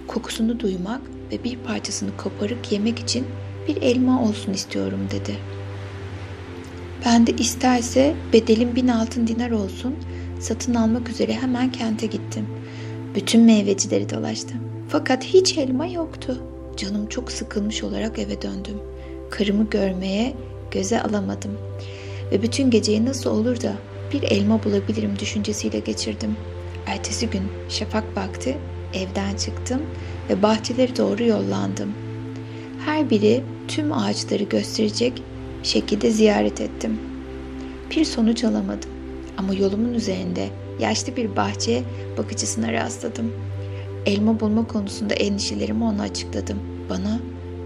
kokusunu 0.07 0.59
duymak 0.59 1.01
ve 1.31 1.43
bir 1.43 1.57
parçasını 1.57 2.17
koparıp 2.17 2.71
yemek 2.71 2.99
için 2.99 3.25
bir 3.67 3.81
elma 3.81 4.23
olsun 4.23 4.53
istiyorum 4.53 4.99
dedi. 5.11 5.37
Ben 7.05 7.27
de 7.27 7.31
isterse 7.31 8.15
bedelim 8.33 8.75
bin 8.75 8.87
altın 8.87 9.27
dinar 9.27 9.51
olsun 9.51 9.95
satın 10.39 10.73
almak 10.73 11.09
üzere 11.09 11.33
hemen 11.33 11.71
kente 11.71 12.07
gittim. 12.07 12.45
Bütün 13.15 13.41
meyvecileri 13.41 14.09
dolaştım. 14.09 14.57
Fakat 14.89 15.23
hiç 15.23 15.57
elma 15.57 15.85
yoktu. 15.85 16.43
Canım 16.77 17.07
çok 17.07 17.31
sıkılmış 17.31 17.83
olarak 17.83 18.19
eve 18.19 18.41
döndüm. 18.41 18.77
Karımı 19.29 19.69
görmeye 19.69 20.33
göze 20.71 21.01
alamadım. 21.01 21.51
Ve 22.31 22.41
bütün 22.41 22.69
geceyi 22.69 23.05
nasıl 23.05 23.29
olur 23.29 23.61
da 23.61 23.73
bir 24.13 24.23
elma 24.23 24.63
bulabilirim 24.63 25.19
düşüncesiyle 25.19 25.79
geçirdim. 25.79 26.35
Ertesi 26.85 27.29
gün 27.29 27.43
şafak 27.69 28.17
vakti 28.17 28.57
evden 28.93 29.35
çıktım 29.35 29.81
ve 30.29 30.43
bahçeleri 30.43 30.97
doğru 30.97 31.23
yollandım. 31.23 31.93
Her 32.85 33.09
biri 33.09 33.43
tüm 33.67 33.93
ağaçları 33.93 34.43
gösterecek 34.43 35.23
şekilde 35.63 36.11
ziyaret 36.11 36.61
ettim. 36.61 36.99
Bir 37.91 38.05
sonuç 38.05 38.43
alamadım 38.43 38.89
ama 39.37 39.53
yolumun 39.53 39.93
üzerinde 39.93 40.49
yaşlı 40.79 41.15
bir 41.15 41.35
bahçe 41.35 41.83
bakıcısına 42.17 42.73
rastladım. 42.73 43.33
Elma 44.05 44.39
bulma 44.39 44.67
konusunda 44.67 45.13
endişelerimi 45.13 45.83
ona 45.83 46.01
açıkladım. 46.01 46.59
Bana, 46.89 47.19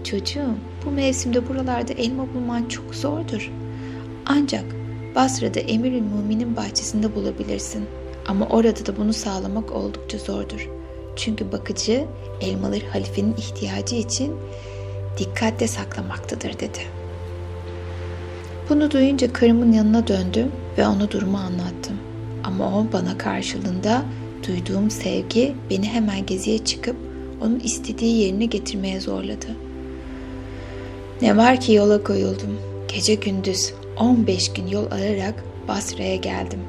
çocuğum 0.04 0.54
bu 0.84 0.90
mevsimde 0.90 1.48
buralarda 1.48 1.92
elma 1.92 2.34
bulman 2.34 2.68
çok 2.68 2.94
zordur. 2.94 3.50
Ancak 4.26 4.64
Basra'da 5.14 5.60
Emirül 5.60 6.00
Mümin'in 6.00 6.56
bahçesinde 6.56 7.14
bulabilirsin. 7.14 7.84
Ama 8.26 8.46
orada 8.46 8.86
da 8.86 8.96
bunu 8.96 9.12
sağlamak 9.12 9.72
oldukça 9.72 10.18
zordur. 10.18 10.68
Çünkü 11.16 11.52
bakıcı 11.52 12.04
elmaları 12.40 12.86
halifenin 12.92 13.34
ihtiyacı 13.34 13.96
için 13.96 14.34
dikkatle 15.18 15.68
saklamaktadır 15.68 16.52
dedi. 16.52 16.78
Bunu 18.68 18.90
duyunca 18.90 19.32
karımın 19.32 19.72
yanına 19.72 20.06
döndüm 20.06 20.52
ve 20.78 20.86
ona 20.86 21.10
durumu 21.10 21.36
anlattım. 21.38 21.96
Ama 22.44 22.78
o 22.78 22.86
bana 22.92 23.18
karşılığında 23.18 24.02
duyduğum 24.48 24.90
sevgi 24.90 25.54
beni 25.70 25.86
hemen 25.88 26.26
geziye 26.26 26.58
çıkıp 26.58 26.96
onun 27.40 27.60
istediği 27.60 28.16
yerine 28.16 28.44
getirmeye 28.44 29.00
zorladı. 29.00 29.46
Ne 31.22 31.36
var 31.36 31.60
ki 31.60 31.72
yola 31.72 32.04
koyuldum. 32.04 32.58
Gece 32.94 33.14
gündüz 33.14 33.72
15 33.98 34.52
gün 34.52 34.66
yol 34.66 34.86
ararak 34.90 35.44
Basra'ya 35.68 36.16
geldim. 36.16 36.60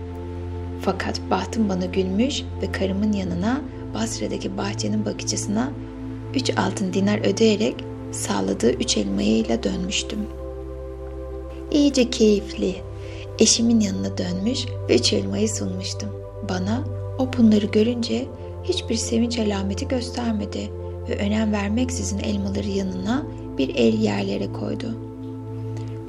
Fakat 0.82 1.22
bahtım 1.32 1.70
bana 1.70 1.86
gülmüş 1.86 2.44
ve 2.62 2.72
karımın 2.72 3.14
yanına 3.14 3.62
Basra'daki 3.94 4.58
bahçenin 4.58 5.06
bakıcısına 5.06 5.72
3 6.36 6.58
altın 6.58 6.94
dinar 6.94 7.20
ödeyerek 7.20 7.76
sağladığı 8.12 8.72
üç 8.72 8.98
elmayıyla 8.98 9.64
dönmüştüm. 9.64 10.20
İyice 11.72 12.10
keyifli. 12.10 12.76
Eşimin 13.40 13.80
yanına 13.80 14.18
dönmüş 14.18 14.66
ve 14.90 14.96
üç 14.96 15.14
elmayı 15.14 15.50
sunmuştum. 15.50 16.10
Bana 16.50 16.84
o 17.20 17.30
bunları 17.38 17.66
görünce 17.66 18.26
hiçbir 18.64 18.96
sevinç 18.96 19.40
alameti 19.40 19.88
göstermedi 19.88 20.70
ve 21.10 21.18
önem 21.18 21.52
vermeksizin 21.52 22.20
elmaları 22.20 22.68
yanına 22.70 23.24
bir 23.58 23.76
el 23.76 24.00
yerlere 24.00 24.54
koydu. 24.54 24.98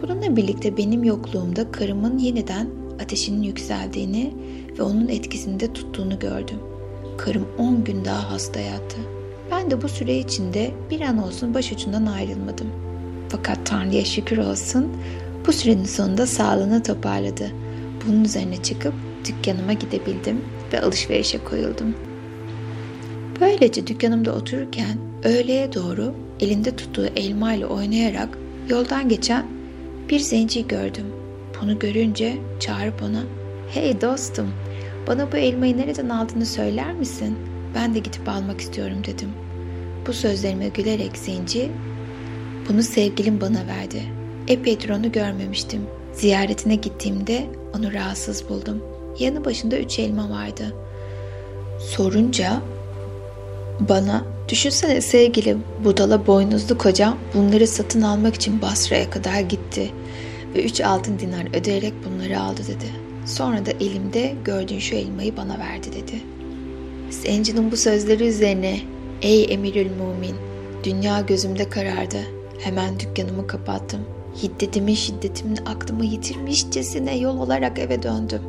Bununla 0.03 0.37
birlikte 0.37 0.77
benim 0.77 1.05
yokluğumda 1.05 1.73
karımın 1.73 2.19
yeniden 2.19 2.69
ateşinin 3.03 3.43
yükseldiğini 3.43 4.35
ve 4.79 4.83
onun 4.83 5.09
etkisinde 5.09 5.73
tuttuğunu 5.73 6.19
gördüm. 6.19 6.59
Karım 7.19 7.49
10 7.59 7.85
gün 7.85 8.05
daha 8.05 8.31
hasta 8.31 8.61
yattı. 8.61 8.97
Ben 9.51 9.71
de 9.71 9.83
bu 9.83 9.89
süre 9.89 10.19
içinde 10.19 10.71
bir 10.91 11.01
an 11.01 11.19
olsun 11.19 11.55
başucundan 11.55 12.07
ayrılmadım. 12.07 12.67
Fakat 13.29 13.59
Tanrı'ya 13.65 14.05
şükür 14.05 14.39
olsun 14.39 14.93
bu 15.47 15.53
sürenin 15.53 15.85
sonunda 15.85 16.27
sağlığını 16.27 16.83
toparladı. 16.83 17.51
Bunun 18.07 18.25
üzerine 18.25 18.63
çıkıp 18.63 18.95
dükkanıma 19.29 19.73
gidebildim 19.73 20.41
ve 20.73 20.81
alışverişe 20.81 21.45
koyuldum. 21.45 21.95
Böylece 23.41 23.87
dükkanımda 23.87 24.35
otururken 24.35 24.99
öğleye 25.25 25.73
doğru 25.73 26.15
elinde 26.41 26.77
tuttuğu 26.77 27.07
elma 27.07 27.55
ile 27.55 27.67
oynayarak 27.67 28.39
yoldan 28.69 29.09
geçen 29.09 29.47
bir 30.09 30.19
zenci 30.19 30.69
gördüm. 30.69 31.07
Bunu 31.63 31.79
görünce 31.79 32.37
çağırıp 32.61 33.03
ona 33.03 33.23
''Hey 33.71 34.01
dostum, 34.01 34.49
Bana 35.07 35.33
bu 35.33 35.37
elmayı 35.37 35.77
nereden 35.77 36.09
aldığını 36.09 36.47
söyler 36.47 36.93
misin? 36.93 37.39
Ben 37.75 37.95
de 37.95 37.99
gidip 37.99 38.29
almak 38.29 38.61
istiyorum 38.61 38.99
dedim. 39.07 39.29
Bu 40.07 40.13
sözlerime 40.13 40.69
gülerek 40.69 41.19
zenci, 41.19 41.71
bunu 42.69 42.83
sevgilim 42.83 43.41
bana 43.41 43.67
verdi. 43.67 44.03
Epeydir 44.49 44.89
onu 44.89 45.13
görmemiştim. 45.13 45.87
Ziyaretine 46.13 46.75
gittiğimde 46.75 47.47
onu 47.79 47.93
rahatsız 47.93 48.49
buldum. 48.49 48.83
Yanı 49.19 49.45
başında 49.45 49.79
üç 49.79 49.99
elma 49.99 50.31
vardı. 50.31 50.75
Sorunca 51.81 52.61
bana 53.81 54.25
düşünsene 54.49 55.01
sevgilim 55.01 55.65
budala 55.85 56.27
boynuzlu 56.27 56.79
kocam 56.79 57.19
bunları 57.35 57.67
satın 57.67 58.03
almak 58.03 58.35
için 58.35 58.63
Basra'ya 58.63 59.11
kadar 59.11 59.41
gitti 59.41 59.91
ve 60.55 60.65
üç 60.65 60.81
altın 60.81 61.19
dinar 61.19 61.59
ödeyerek 61.61 61.93
bunları 62.05 62.41
aldı 62.41 62.63
dedi. 62.69 63.04
Sonra 63.25 63.67
da 63.67 63.71
elimde 63.71 64.35
gördüğün 64.45 64.79
şu 64.79 64.97
elmayı 64.97 65.37
bana 65.37 65.59
verdi 65.59 65.93
dedi. 65.93 66.23
Zenci'nin 67.11 67.73
bu 67.73 67.77
sözleri 67.77 68.27
üzerine 68.27 68.81
ey 69.23 69.47
emirül 69.53 69.91
mumin 69.97 70.37
dünya 70.85 71.21
gözümde 71.21 71.69
karardı. 71.69 72.19
Hemen 72.59 73.01
dükkanımı 73.01 73.47
kapattım. 73.47 74.01
Hiddetimin 74.43 74.95
şiddetimin 74.95 75.59
aklımı 75.67 76.05
yitirmişçesine 76.05 77.19
yol 77.19 77.39
olarak 77.39 77.79
eve 77.79 78.03
döndüm. 78.03 78.43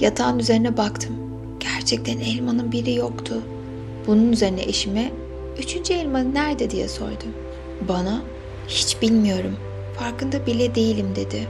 Yatağın 0.00 0.38
üzerine 0.38 0.76
baktım. 0.76 1.16
Gerçekten 1.60 2.18
elmanın 2.18 2.72
biri 2.72 2.94
yoktu. 2.94 3.42
Bunun 4.06 4.32
üzerine 4.32 4.62
eşime 4.62 5.12
üçüncü 5.58 5.94
elma 5.94 6.18
nerede 6.18 6.70
diye 6.70 6.88
sordum. 6.88 7.34
Bana 7.88 8.22
hiç 8.68 9.02
bilmiyorum, 9.02 9.56
farkında 9.98 10.46
bile 10.46 10.74
değilim 10.74 11.06
dedi. 11.16 11.48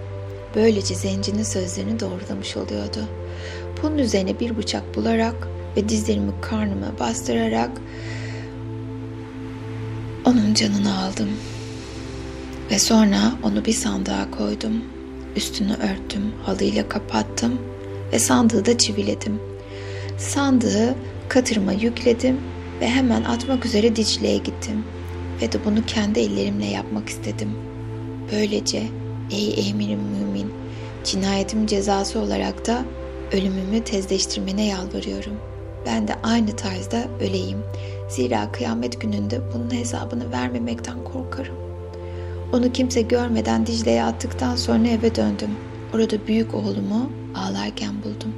Böylece 0.55 0.95
zencinin 0.95 1.43
sözlerini 1.43 2.01
doğrulamış 2.01 2.57
oluyordu. 2.57 3.09
Bunun 3.83 3.99
üzerine 3.99 4.41
bir 4.41 4.57
bıçak 4.57 4.95
bularak 4.95 5.49
ve 5.77 5.89
dizlerimi 5.89 6.33
karnıma 6.41 6.99
bastırarak 7.01 7.71
onun 10.25 10.55
canını 10.55 10.99
aldım. 10.99 11.29
Ve 12.71 12.79
sonra 12.79 13.33
onu 13.43 13.65
bir 13.65 13.73
sandığa 13.73 14.31
koydum. 14.31 14.85
Üstünü 15.37 15.73
örttüm, 15.73 16.33
halıyla 16.43 16.89
kapattım 16.89 17.61
ve 18.13 18.19
sandığı 18.19 18.67
da 18.67 18.79
çiviledim. 18.79 19.41
Sandığı 20.19 20.95
katırıma 21.29 21.73
yükledim 21.73 22.41
ve 22.81 22.89
hemen 22.89 23.25
atmak 23.25 23.67
üzere 23.67 23.97
Dicle'ye 23.97 24.37
gittim. 24.37 24.85
Ve 25.43 25.53
de 25.53 25.65
bunu 25.65 25.87
kendi 25.87 26.21
ellerimle 26.21 26.67
yapmak 26.67 27.09
istedim. 27.09 27.51
Böylece 28.33 28.83
ey 29.31 29.69
emirim 29.69 30.01
mümin, 30.01 30.53
cinayetim 31.05 31.67
cezası 31.67 32.19
olarak 32.19 32.67
da 32.67 32.85
ölümümü 33.33 33.85
tezleştirmene 33.85 34.67
yalvarıyorum. 34.67 35.37
Ben 35.87 36.09
de 36.09 36.15
aynı 36.23 36.57
tarzda 36.57 37.05
öleyim. 37.21 37.59
Zira 38.09 38.53
kıyamet 38.53 39.01
gününde 39.01 39.41
bunun 39.55 39.71
hesabını 39.71 40.33
vermemekten 40.33 41.05
korkarım. 41.05 41.55
Onu 42.53 42.73
kimse 42.73 43.03
görmeden 43.03 43.67
Dicle'ye 43.67 44.03
attıktan 44.03 44.57
sonra 44.57 44.89
eve 44.89 45.15
döndüm. 45.15 45.51
Orada 45.95 46.27
büyük 46.27 46.55
oğlumu 46.55 47.11
ağlarken 47.35 47.95
buldum. 48.05 48.35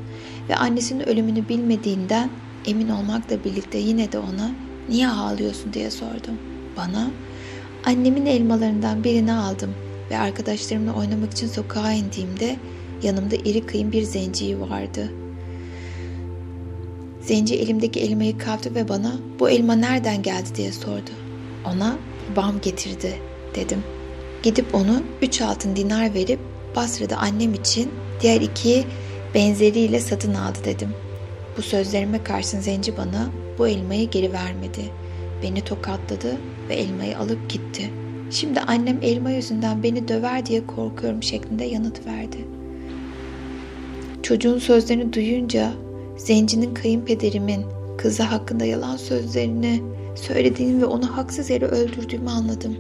Ve 0.49 0.56
annesinin 0.56 1.08
ölümünü 1.08 1.49
bilmediğinden 1.49 2.30
emin 2.66 2.88
olmakla 2.88 3.44
birlikte 3.44 3.78
yine 3.78 4.12
de 4.12 4.18
ona 4.18 4.50
niye 4.88 5.08
ağlıyorsun 5.08 5.72
diye 5.72 5.90
sordum. 5.90 6.38
Bana 6.76 7.11
annemin 7.84 8.26
elmalarından 8.26 9.04
birini 9.04 9.32
aldım 9.32 9.75
ve 10.12 10.19
arkadaşlarımla 10.19 10.92
oynamak 10.92 11.33
için 11.33 11.47
sokağa 11.47 11.92
indiğimde 11.92 12.57
yanımda 13.02 13.37
iri 13.37 13.66
kıyım 13.66 13.92
bir 13.92 14.02
zenciyi 14.02 14.61
vardı. 14.61 15.12
Zenci 17.21 17.54
elimdeki 17.54 18.00
elmayı 18.00 18.38
kaptı 18.38 18.75
ve 18.75 18.88
bana 18.88 19.16
bu 19.38 19.51
elma 19.51 19.75
nereden 19.75 20.22
geldi 20.22 20.48
diye 20.55 20.72
sordu. 20.72 21.11
Ona 21.64 21.96
babam 22.37 22.61
getirdi 22.61 23.14
dedim. 23.55 23.83
Gidip 24.42 24.75
onu 24.75 25.03
üç 25.22 25.40
altın 25.40 25.77
dinar 25.77 26.14
verip 26.14 26.38
Basra'da 26.77 27.16
annem 27.16 27.55
için 27.55 27.90
diğer 28.20 28.40
iki 28.40 28.85
benzeriyle 29.35 30.01
satın 30.01 30.35
aldı 30.35 30.59
dedim. 30.64 30.88
Bu 31.57 31.62
sözlerime 31.62 32.25
karşın 32.25 32.61
zenci 32.61 32.96
bana 32.96 33.31
bu 33.59 33.68
elmayı 33.68 34.11
geri 34.11 34.33
vermedi. 34.33 34.83
Beni 35.42 35.64
tokatladı 35.64 36.37
ve 36.68 36.75
elmayı 36.75 37.18
alıp 37.18 37.51
gitti. 37.51 37.90
Şimdi 38.33 38.61
annem 38.61 38.99
elma 39.03 39.31
yüzünden 39.31 39.83
beni 39.83 40.09
döver 40.09 40.47
diye 40.47 40.66
korkuyorum 40.66 41.23
şeklinde 41.23 41.64
yanıt 41.64 42.07
verdi. 42.07 42.37
Çocuğun 44.23 44.59
sözlerini 44.59 45.12
duyunca 45.12 45.73
zencinin 46.16 46.75
kayınpederimin 46.75 47.64
kızı 47.99 48.23
hakkında 48.23 48.64
yalan 48.64 48.97
sözlerini 48.97 49.83
söylediğini 50.14 50.83
ve 50.83 50.85
onu 50.85 51.16
haksız 51.16 51.51
yere 51.51 51.66
öldürdüğümü 51.66 52.31
anladım. 52.31 52.77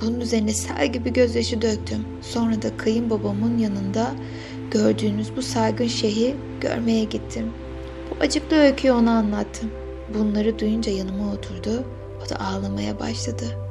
Bunun 0.00 0.20
üzerine 0.20 0.52
sel 0.52 0.92
gibi 0.92 1.12
gözyaşı 1.12 1.62
döktüm. 1.62 2.04
Sonra 2.20 2.62
da 2.62 2.76
kayınbabamın 2.76 3.58
yanında 3.58 4.14
gördüğünüz 4.70 5.36
bu 5.36 5.42
saygın 5.42 5.86
şeyhi 5.86 6.34
görmeye 6.60 7.04
gittim. 7.04 7.50
Bu 8.10 8.24
acıklı 8.24 8.56
öyküyü 8.56 8.92
ona 8.92 9.18
anlattım. 9.18 9.70
Bunları 10.14 10.58
duyunca 10.58 10.92
yanıma 10.92 11.32
oturdu. 11.32 11.84
O 12.26 12.30
da 12.30 12.40
ağlamaya 12.40 13.00
başladı. 13.00 13.61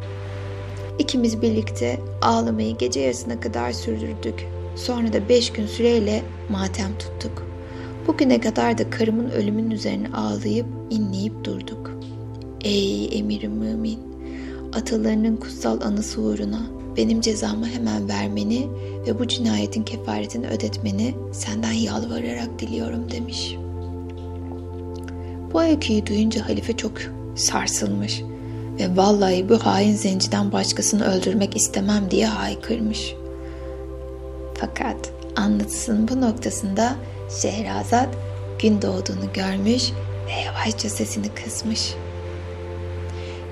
İkimiz 1.00 1.42
birlikte 1.42 2.00
ağlamayı 2.22 2.78
gece 2.78 3.00
yarısına 3.00 3.40
kadar 3.40 3.72
sürdürdük. 3.72 4.48
Sonra 4.76 5.14
da 5.14 5.30
beş 5.30 5.52
gün 5.52 5.66
süreyle 5.66 6.24
matem 6.50 6.98
tuttuk. 6.98 7.46
Bugüne 8.08 8.40
kadar 8.40 8.78
da 8.78 8.90
karımın 8.90 9.30
ölümünün 9.30 9.72
üzerine 9.72 10.08
ağlayıp 10.14 10.66
inleyip 10.90 11.44
durduk. 11.44 11.92
Ey 12.64 13.20
emirim 13.20 13.52
mümin! 13.52 14.00
Atalarının 14.74 15.38
kutsal 15.38 15.82
anısı 15.82 16.22
uğruna 16.22 16.62
benim 16.98 17.22
cezamı 17.22 17.68
hemen 17.68 18.10
vermeni 18.10 18.68
ve 19.08 19.20
bu 19.20 19.28
cinayetin 19.28 19.84
kefaretini 19.84 20.48
ödetmeni 20.48 21.16
senden 21.32 21.72
yalvararak 21.72 22.60
diliyorum 22.60 23.12
demiş. 23.12 23.56
Bu 25.54 25.62
öyküyü 25.62 26.06
duyunca 26.06 26.50
halife 26.50 26.78
çok 26.78 26.94
sarsılmış 27.36 28.24
ve 28.82 28.98
vallahi 28.98 29.50
bu 29.50 29.66
hain 29.66 29.96
zenciden 29.96 30.52
başkasını 30.52 31.06
öldürmek 31.06 31.56
istemem 31.56 32.12
diye 32.12 32.28
haykırmış. 32.28 33.16
Fakat 34.60 35.12
anlatısının 35.36 36.08
bu 36.08 36.22
noktasında 36.22 36.96
Şehrazat 37.42 38.10
gün 38.62 38.82
doğduğunu 38.82 39.34
görmüş 39.34 39.92
ve 40.28 40.32
yavaşça 40.46 40.90
sesini 40.90 41.30
kısmış. 41.30 41.94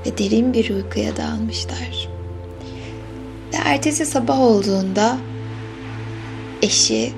Ve 0.05 0.17
derin 0.17 0.53
bir 0.53 0.69
uykuya 0.69 1.17
dalmışlar. 1.17 2.09
Ve 3.53 3.57
ertesi 3.65 4.05
sabah 4.05 4.39
olduğunda 4.39 5.17
eşi 6.61 7.13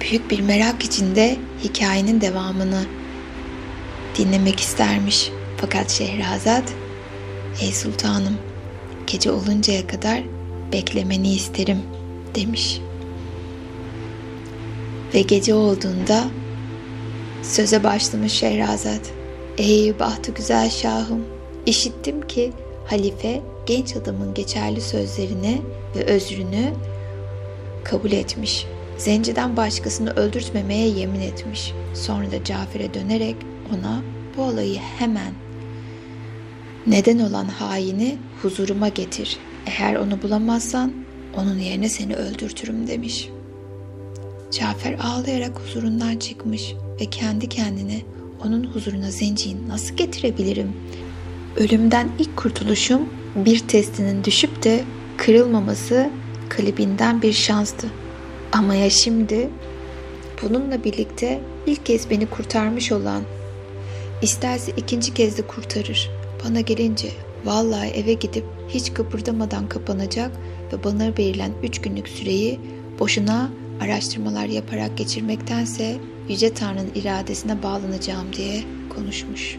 büyük 0.00 0.30
bir 0.30 0.40
merak 0.40 0.84
içinde 0.84 1.36
hikayenin 1.64 2.20
devamını 2.20 2.82
dinlemek 4.18 4.60
istermiş. 4.60 5.30
Fakat 5.56 5.90
Şehrazat, 5.90 6.64
ey 7.60 7.72
sultanım 7.72 8.38
gece 9.06 9.30
oluncaya 9.30 9.86
kadar 9.86 10.22
beklemeni 10.72 11.34
isterim 11.34 11.82
demiş. 12.34 12.80
Ve 15.14 15.22
gece 15.22 15.54
olduğunda 15.54 16.24
söze 17.42 17.84
başlamış 17.84 18.32
Şehrazat. 18.32 19.00
Ey 19.58 19.98
bahtı 19.98 20.32
güzel 20.32 20.70
şahım, 20.70 21.24
işittim 21.66 22.26
ki 22.26 22.52
halife 22.86 23.42
genç 23.66 23.96
adamın 23.96 24.34
geçerli 24.34 24.80
sözlerini 24.80 25.62
ve 25.96 26.04
özrünü 26.04 26.72
kabul 27.84 28.12
etmiş. 28.12 28.66
Zenciden 28.98 29.56
başkasını 29.56 30.10
öldürtmemeye 30.10 30.88
yemin 30.88 31.20
etmiş. 31.20 31.72
Sonra 31.94 32.30
da 32.30 32.44
Cafer'e 32.44 32.94
dönerek 32.94 33.36
ona 33.74 34.02
bu 34.36 34.42
olayı 34.42 34.78
hemen 34.98 35.45
neden 36.86 37.18
olan 37.18 37.44
haini 37.44 38.18
huzuruma 38.42 38.88
getir. 38.88 39.38
Eğer 39.66 39.94
onu 39.94 40.22
bulamazsan 40.22 40.92
onun 41.36 41.58
yerine 41.58 41.88
seni 41.88 42.16
öldürtürüm 42.16 42.86
demiş. 42.86 43.28
Cafer 44.50 44.96
ağlayarak 45.02 45.60
huzurundan 45.60 46.16
çıkmış 46.16 46.74
ve 47.00 47.06
kendi 47.06 47.48
kendine 47.48 48.02
onun 48.44 48.64
huzuruna 48.64 49.10
zenciyi 49.10 49.68
nasıl 49.68 49.96
getirebilirim? 49.96 50.72
Ölümden 51.56 52.08
ilk 52.18 52.36
kurtuluşum 52.36 53.08
bir 53.36 53.58
testinin 53.58 54.24
düşüp 54.24 54.62
de 54.62 54.84
kırılmaması 55.16 56.10
kalibinden 56.48 57.22
bir 57.22 57.32
şanstı. 57.32 57.86
Ama 58.52 58.74
ya 58.74 58.90
şimdi 58.90 59.48
bununla 60.42 60.84
birlikte 60.84 61.40
ilk 61.66 61.86
kez 61.86 62.10
beni 62.10 62.26
kurtarmış 62.26 62.92
olan 62.92 63.22
isterse 64.22 64.72
ikinci 64.76 65.14
kez 65.14 65.38
de 65.38 65.42
kurtarır. 65.42 66.15
Bana 66.46 66.60
gelince 66.60 67.08
vallahi 67.44 67.88
eve 67.88 68.12
gidip 68.12 68.44
hiç 68.68 68.92
kıpırdamadan 68.92 69.68
kapanacak 69.68 70.30
ve 70.72 70.84
bana 70.84 71.18
verilen 71.18 71.52
üç 71.62 71.80
günlük 71.80 72.08
süreyi 72.08 72.60
boşuna 72.98 73.50
araştırmalar 73.80 74.46
yaparak 74.46 74.98
geçirmektense 74.98 75.96
Yüce 76.28 76.54
Tanrı'nın 76.54 76.90
iradesine 76.94 77.62
bağlanacağım 77.62 78.32
diye 78.32 78.62
konuşmuş. 78.94 79.56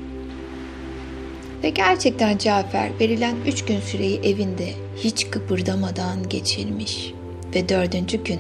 Ve 1.63 1.69
gerçekten 1.69 2.37
Cafer 2.37 2.91
verilen 2.99 3.35
üç 3.47 3.65
gün 3.65 3.79
süreyi 3.79 4.19
evinde 4.19 4.73
hiç 4.97 5.29
kıpırdamadan 5.29 6.29
geçirmiş. 6.29 7.13
Ve 7.55 7.69
dördüncü 7.69 8.23
gün 8.23 8.39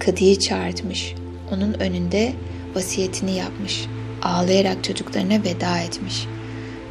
kadıyı 0.00 0.38
çağırtmış. 0.38 1.14
Onun 1.52 1.74
önünde 1.74 2.32
vasiyetini 2.74 3.36
yapmış. 3.36 3.86
Ağlayarak 4.22 4.84
çocuklarına 4.84 5.44
veda 5.44 5.78
etmiş. 5.78 6.26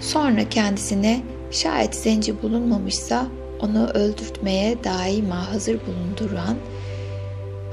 Sonra 0.03 0.49
kendisine 0.49 1.23
şayet 1.51 1.95
zenci 1.95 2.41
bulunmamışsa 2.41 3.27
onu 3.59 3.87
öldürtmeye 3.87 4.83
daima 4.83 5.53
hazır 5.53 5.79
bulunduran 5.87 6.57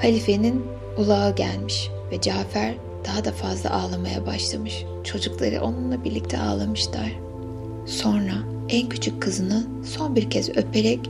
halifenin 0.02 0.64
ulağı 0.96 1.34
gelmiş 1.34 1.90
ve 2.12 2.20
Cafer 2.20 2.74
daha 3.06 3.24
da 3.24 3.32
fazla 3.32 3.70
ağlamaya 3.70 4.26
başlamış. 4.26 4.84
Çocukları 5.04 5.62
onunla 5.62 6.04
birlikte 6.04 6.38
ağlamışlar. 6.38 7.18
Sonra 7.86 8.34
en 8.68 8.88
küçük 8.88 9.22
kızını 9.22 9.66
son 9.84 10.16
bir 10.16 10.30
kez 10.30 10.48
öperek 10.48 11.00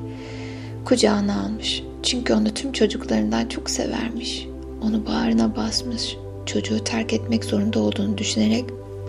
kucağına 0.85 1.43
almış. 1.43 1.83
Çünkü 2.03 2.35
onu 2.35 2.55
tüm 2.55 2.73
çocuklarından 2.73 3.49
çok 3.49 3.71
severmiş. 3.71 4.47
Onu 4.83 5.07
bağrına 5.07 5.57
basmış. 5.57 6.17
Çocuğu 6.47 6.85
terk 6.85 7.13
etmek 7.13 7.45
zorunda 7.45 7.81
olduğunu 7.81 8.19
düşünerek 8.19 8.65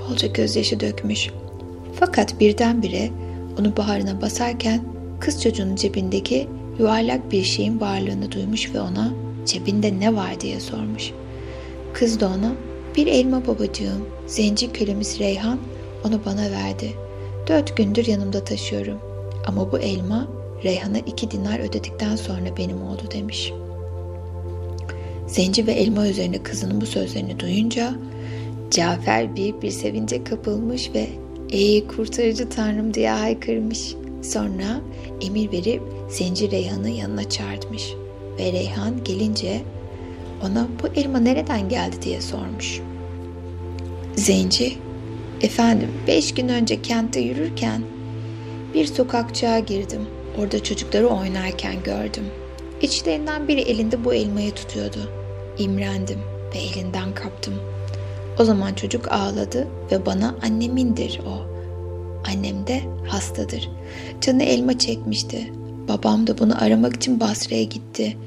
bolca 0.09 0.27
gözyaşı 0.27 0.79
dökmüş. 0.79 1.29
Fakat 1.93 2.39
birdenbire 2.39 3.09
onu 3.59 3.77
bağrına 3.77 4.21
basarken 4.21 4.81
kız 5.19 5.41
çocuğunun 5.43 5.75
cebindeki 5.75 6.47
yuvarlak 6.79 7.31
bir 7.31 7.43
şeyin 7.43 7.81
varlığını 7.81 8.31
duymuş 8.31 8.73
ve 8.73 8.81
ona 8.81 9.13
cebinde 9.45 9.99
ne 9.99 10.15
var 10.15 10.41
diye 10.41 10.59
sormuş. 10.59 11.11
Kız 11.93 12.19
da 12.19 12.27
ona 12.27 12.51
bir 12.95 13.07
elma 13.07 13.47
babacığım, 13.47 14.05
zenci 14.27 14.73
kölemiz 14.73 15.19
Reyhan 15.19 15.59
onu 16.07 16.19
bana 16.25 16.51
verdi. 16.51 16.93
Dört 17.47 17.77
gündür 17.77 18.07
yanımda 18.07 18.43
taşıyorum. 18.43 18.97
Ama 19.47 19.71
bu 19.71 19.79
elma 19.79 20.27
Reyhan'a 20.63 20.97
iki 20.97 21.31
dinar 21.31 21.59
ödedikten 21.59 22.15
sonra 22.15 22.57
benim 22.57 22.81
oldu 22.81 23.01
demiş. 23.13 23.53
Zenci 25.27 25.67
ve 25.67 25.71
elma 25.71 26.07
üzerine 26.07 26.43
kızının 26.43 26.81
bu 26.81 26.85
sözlerini 26.85 27.39
duyunca 27.39 27.93
Cafer 28.71 29.35
büyük 29.35 29.63
bir 29.63 29.71
sevince 29.71 30.23
kapılmış 30.23 30.93
ve 30.93 31.07
''Ey 31.51 31.87
kurtarıcı 31.87 32.49
tanrım'' 32.49 32.93
diye 32.93 33.11
haykırmış. 33.11 33.95
Sonra 34.21 34.81
emir 35.21 35.51
verip 35.51 35.81
Zenci 36.09 36.51
Reyhan'ı 36.51 36.89
yanına 36.89 37.29
çağırtmış 37.29 37.93
ve 38.39 38.51
Reyhan 38.51 39.03
gelince 39.03 39.61
ona 40.43 40.67
bu 40.83 40.99
elma 40.99 41.19
nereden 41.19 41.69
geldi 41.69 41.95
diye 42.01 42.21
sormuş. 42.21 42.81
Zenci, 44.15 44.77
efendim 45.41 45.89
beş 46.07 46.33
gün 46.33 46.47
önce 46.47 46.81
kentte 46.81 47.19
yürürken 47.19 47.81
bir 48.73 48.85
sokakçığa 48.85 49.59
girdim. 49.59 50.01
Orada 50.37 50.63
çocukları 50.63 51.07
oynarken 51.07 51.83
gördüm. 51.83 52.23
İçlerinden 52.81 53.47
biri 53.47 53.61
elinde 53.61 54.05
bu 54.05 54.13
elmayı 54.13 54.51
tutuyordu. 54.51 55.11
İmrendim 55.57 56.19
ve 56.55 56.59
elinden 56.59 57.13
kaptım. 57.15 57.53
O 58.39 58.43
zaman 58.43 58.73
çocuk 58.73 59.11
ağladı 59.11 59.67
ve 59.91 60.05
bana 60.05 60.35
annemindir 60.43 61.19
o. 61.27 61.51
Annem 62.31 62.67
de 62.67 62.81
hastadır. 63.07 63.69
Canı 64.21 64.43
elma 64.43 64.79
çekmişti. 64.79 65.51
Babam 65.87 66.27
da 66.27 66.37
bunu 66.37 66.63
aramak 66.63 66.95
için 66.95 67.19
Basra'ya 67.19 67.63
gitti 67.63 68.17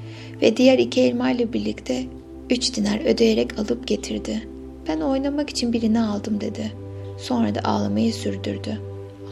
ve 0.43 0.57
diğer 0.57 0.79
iki 0.79 1.01
elma 1.01 1.31
ile 1.31 1.53
birlikte 1.53 2.05
üç 2.51 2.77
dinar 2.77 3.01
ödeyerek 3.05 3.59
alıp 3.59 3.87
getirdi. 3.87 4.49
Ben 4.89 5.01
oynamak 5.01 5.51
için 5.51 5.73
birini 5.73 6.01
aldım 6.01 6.41
dedi. 6.41 6.73
Sonra 7.19 7.55
da 7.55 7.61
ağlamayı 7.65 8.13
sürdürdü. 8.13 8.81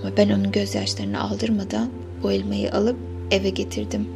Ama 0.00 0.16
ben 0.16 0.30
onun 0.30 0.52
gözyaşlarını 0.52 1.20
aldırmadan 1.20 1.88
bu 2.22 2.32
elmayı 2.32 2.72
alıp 2.72 2.96
eve 3.30 3.50
getirdim. 3.50 4.08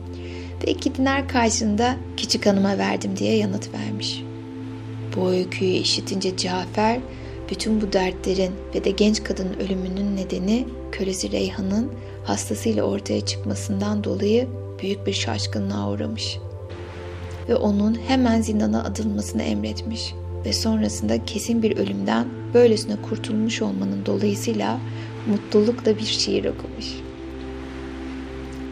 Ve 0.66 0.70
iki 0.70 0.94
dinar 0.94 1.28
karşılığında 1.28 1.96
küçük 2.16 2.46
hanıma 2.46 2.78
verdim 2.78 3.10
diye 3.16 3.36
yanıt 3.36 3.74
vermiş. 3.74 4.22
Bu 5.16 5.30
öyküyü 5.30 5.72
işitince 5.72 6.36
Cafer 6.36 7.00
bütün 7.50 7.80
bu 7.80 7.92
dertlerin 7.92 8.52
ve 8.74 8.84
de 8.84 8.90
genç 8.90 9.24
kadının 9.24 9.54
ölümünün 9.54 10.16
nedeni 10.16 10.66
kölesi 10.92 11.32
Reyhan'ın 11.32 11.92
hastasıyla 12.24 12.84
ortaya 12.84 13.20
çıkmasından 13.20 14.04
dolayı 14.04 14.48
büyük 14.82 15.06
bir 15.06 15.12
şaşkınlığa 15.12 15.90
uğramış 15.90 16.38
ve 17.48 17.56
onun 17.56 17.98
hemen 18.08 18.40
zindana 18.40 18.82
atılmasını 18.82 19.42
emretmiş 19.42 20.14
ve 20.44 20.52
sonrasında 20.52 21.24
kesin 21.24 21.62
bir 21.62 21.76
ölümden 21.76 22.26
böylesine 22.54 22.96
kurtulmuş 23.02 23.62
olmanın 23.62 24.06
dolayısıyla 24.06 24.80
mutlulukla 25.26 25.96
bir 25.98 26.04
şiir 26.04 26.44
okumuş. 26.44 26.86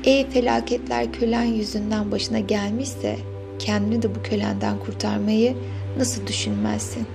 Ey 0.05 0.31
felaketler 0.31 1.13
kölen 1.13 1.45
yüzünden 1.45 2.11
başına 2.11 2.39
gelmişse 2.39 3.17
kendini 3.59 4.03
de 4.03 4.15
bu 4.15 4.23
kölenden 4.23 4.79
kurtarmayı 4.79 5.57
nasıl 5.97 6.27
düşünmezsin? 6.27 7.07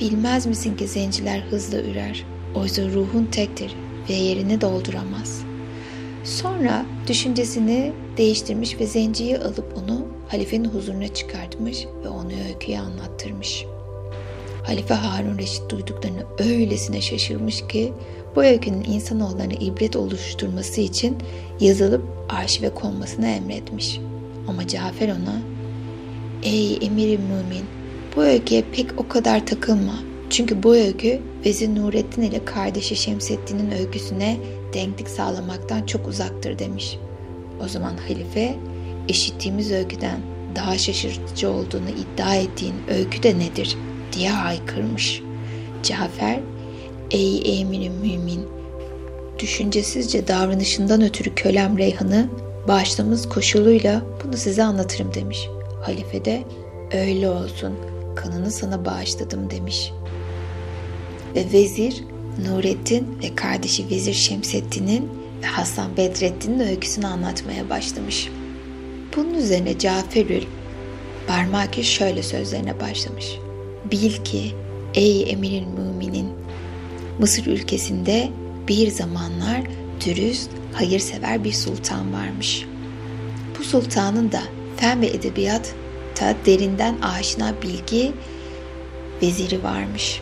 Bilmez 0.00 0.46
misin 0.46 0.76
ki 0.76 0.88
zenciler 0.88 1.40
hızlı 1.40 1.82
ürer, 1.82 2.24
oysa 2.54 2.82
ruhun 2.88 3.24
tektir 3.24 3.76
ve 4.08 4.12
yerini 4.12 4.60
dolduramaz. 4.60 5.42
Sonra 6.24 6.86
düşüncesini 7.08 7.92
değiştirmiş 8.16 8.80
ve 8.80 8.86
zenciyi 8.86 9.38
alıp 9.38 9.78
onu 9.82 10.06
halifenin 10.28 10.68
huzuruna 10.68 11.08
çıkartmış 11.08 11.86
ve 12.04 12.08
onu 12.08 12.30
öyküyü 12.48 12.78
anlattırmış. 12.78 13.64
Halife 14.64 14.94
Harun 14.94 15.38
Reşit 15.38 15.70
duyduklarını 15.70 16.24
öylesine 16.38 17.00
şaşırmış 17.00 17.66
ki 17.66 17.92
bu 18.36 18.44
öykünün 18.44 18.84
insanoğullarına 18.84 19.52
ibret 19.52 19.96
oluşturması 19.96 20.80
için 20.80 21.16
yazılıp 21.60 22.02
arşive 22.28 22.74
konmasını 22.74 23.26
emretmiş. 23.26 24.00
Ama 24.48 24.66
Cafer 24.68 25.08
ona 25.08 25.53
Ey 26.42 26.78
emir 26.82 27.18
mümin 27.18 27.64
bu 28.16 28.22
öyküye 28.22 28.64
pek 28.72 28.86
o 28.96 29.08
kadar 29.08 29.46
takılma. 29.46 29.98
Çünkü 30.30 30.62
bu 30.62 30.74
öykü 30.74 31.20
Vezir 31.46 31.74
Nurettin 31.74 32.22
ile 32.22 32.44
kardeşi 32.44 32.96
Şemseddin'in 32.96 33.70
öyküsüne 33.70 34.36
denklik 34.74 35.08
sağlamaktan 35.08 35.86
çok 35.86 36.08
uzaktır 36.08 36.58
demiş. 36.58 36.98
O 37.64 37.68
zaman 37.68 37.96
halife 38.08 38.54
eşittiğimiz 39.08 39.72
öyküden 39.72 40.20
daha 40.56 40.78
şaşırtıcı 40.78 41.50
olduğunu 41.50 41.88
iddia 41.88 42.34
ettiğin 42.34 42.74
öykü 42.88 43.22
de 43.22 43.38
nedir 43.38 43.76
diye 44.12 44.30
haykırmış. 44.30 45.22
Cafer, 45.82 46.40
ey 47.10 47.60
emirim 47.60 47.92
mümin, 47.92 48.40
düşüncesizce 49.38 50.28
davranışından 50.28 51.02
ötürü 51.02 51.34
kölem 51.34 51.78
Reyhan'ı 51.78 52.28
bağışlamız 52.68 53.28
koşuluyla 53.28 54.02
bunu 54.24 54.36
size 54.36 54.62
anlatırım 54.62 55.14
demiş. 55.14 55.48
Halife 55.84 56.24
de 56.24 56.44
öyle 56.92 57.28
olsun 57.28 57.74
kanını 58.16 58.50
sana 58.50 58.84
bağışladım 58.84 59.50
demiş. 59.50 59.92
Ve 61.34 61.52
vezir 61.52 62.04
Nurettin 62.46 63.18
ve 63.22 63.34
kardeşi 63.34 63.90
Vezir 63.90 64.14
Şemseddin'in 64.14 65.10
ve 65.42 65.46
Hasan 65.46 65.96
Bedrettin'in 65.96 66.60
öyküsünü 66.60 67.06
anlatmaya 67.06 67.70
başlamış. 67.70 68.28
Bunun 69.16 69.34
üzerine 69.34 69.78
Caferül 69.78 70.42
Barmaki 71.28 71.84
şöyle 71.84 72.22
sözlerine 72.22 72.80
başlamış. 72.80 73.38
Bil 73.90 74.12
ki 74.24 74.54
ey 74.94 75.32
emirin 75.32 75.68
müminin 75.68 76.28
Mısır 77.18 77.46
ülkesinde 77.46 78.28
bir 78.68 78.90
zamanlar 78.90 79.62
dürüst, 80.06 80.50
hayırsever 80.72 81.44
bir 81.44 81.52
sultan 81.52 82.12
varmış. 82.12 82.66
Bu 83.58 83.64
sultanın 83.64 84.32
da 84.32 84.42
fen 84.76 85.02
ve 85.02 85.06
edebiyat 85.06 85.74
ta 86.14 86.34
derinden 86.46 87.00
aşina 87.02 87.54
bilgi 87.62 88.12
veziri 89.22 89.62
varmış. 89.62 90.20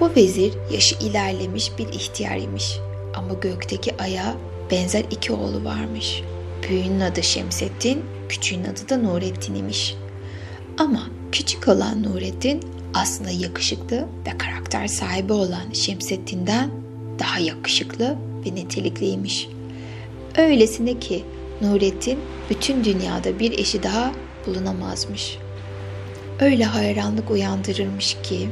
Bu 0.00 0.10
vezir 0.16 0.52
yaşı 0.72 0.96
ilerlemiş 0.98 1.78
bir 1.78 1.88
ihtiyarıymış 1.88 2.78
ama 3.14 3.34
gökteki 3.34 4.02
aya 4.02 4.34
benzer 4.70 5.04
iki 5.10 5.32
oğlu 5.32 5.64
varmış. 5.64 6.22
Büyüğünün 6.68 7.00
adı 7.00 7.22
Şemsettin, 7.22 8.04
küçüğün 8.28 8.64
adı 8.64 8.88
da 8.88 8.96
Nurettin 8.96 9.54
imiş. 9.54 9.94
Ama 10.78 11.06
küçük 11.32 11.68
olan 11.68 12.02
Nurettin 12.02 12.60
aslında 12.94 13.30
yakışıklı 13.30 13.96
ve 13.96 14.38
karakter 14.38 14.86
sahibi 14.86 15.32
olan 15.32 15.72
Şemsettin'den 15.72 16.70
daha 17.18 17.38
yakışıklı 17.38 18.16
ve 18.46 18.54
nitelikliymiş. 18.54 19.48
Öylesine 20.38 20.98
ki 20.98 21.24
Nurettin 21.60 22.18
bütün 22.50 22.84
dünyada 22.84 23.38
bir 23.38 23.58
eşi 23.58 23.82
daha 23.82 24.12
bulunamazmış. 24.46 25.38
Öyle 26.40 26.64
hayranlık 26.64 27.30
uyandırırmış 27.30 28.16
ki 28.22 28.48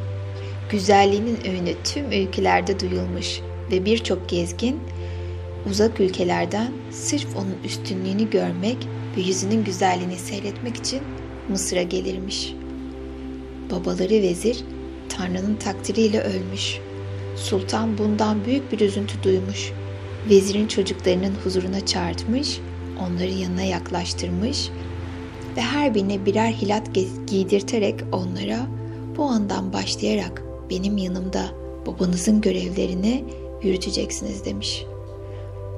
güzelliğinin 0.70 1.38
övünü 1.40 1.74
tüm 1.84 2.12
ülkelerde 2.12 2.80
duyulmuş 2.80 3.40
ve 3.70 3.84
birçok 3.84 4.28
gezgin 4.28 4.80
uzak 5.70 6.00
ülkelerden 6.00 6.72
sırf 6.90 7.36
onun 7.36 7.56
üstünlüğünü 7.64 8.30
görmek 8.30 8.76
ve 9.16 9.20
yüzünün 9.20 9.64
güzelliğini 9.64 10.16
seyretmek 10.16 10.76
için 10.76 11.00
Mısır'a 11.48 11.82
gelirmiş. 11.82 12.54
Babaları 13.70 14.22
vezir 14.22 14.64
Tanrı'nın 15.08 15.56
takdiriyle 15.56 16.20
ölmüş. 16.20 16.78
Sultan 17.36 17.98
bundan 17.98 18.44
büyük 18.44 18.72
bir 18.72 18.80
üzüntü 18.80 19.22
duymuş. 19.22 19.72
Vezirin 20.30 20.66
çocuklarının 20.66 21.34
huzuruna 21.44 21.86
çağırtmış, 21.86 22.60
onları 23.00 23.30
yanına 23.30 23.62
yaklaştırmış 23.62 24.70
ve 25.56 25.60
her 25.60 25.94
birine 25.94 26.26
birer 26.26 26.52
hilat 26.52 26.82
giydirterek 27.26 28.00
onlara 28.12 28.66
bu 29.16 29.24
andan 29.24 29.72
başlayarak 29.72 30.42
benim 30.70 30.96
yanımda 30.96 31.44
babanızın 31.86 32.40
görevlerini 32.40 33.24
yürüteceksiniz 33.62 34.44
demiş. 34.44 34.84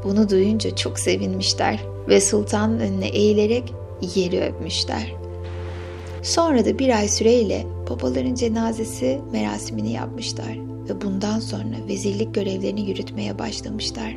Bunu 0.05 0.31
duyunca 0.31 0.77
çok 0.77 0.99
sevinmişler 0.99 1.81
ve 2.09 2.21
sultanın 2.21 2.81
önüne 2.81 3.09
eğilerek 3.09 3.73
yeri 4.15 4.41
öpmüşler. 4.41 5.15
Sonra 6.23 6.65
da 6.65 6.79
bir 6.79 6.99
ay 6.99 7.09
süreyle 7.09 7.67
babaların 7.91 8.35
cenazesi 8.35 9.21
merasimini 9.33 9.93
yapmışlar 9.93 10.59
ve 10.89 11.01
bundan 11.01 11.41
sonra 11.41 11.77
vezirlik 11.89 12.35
görevlerini 12.35 12.91
yürütmeye 12.91 13.39
başlamışlar. 13.39 14.17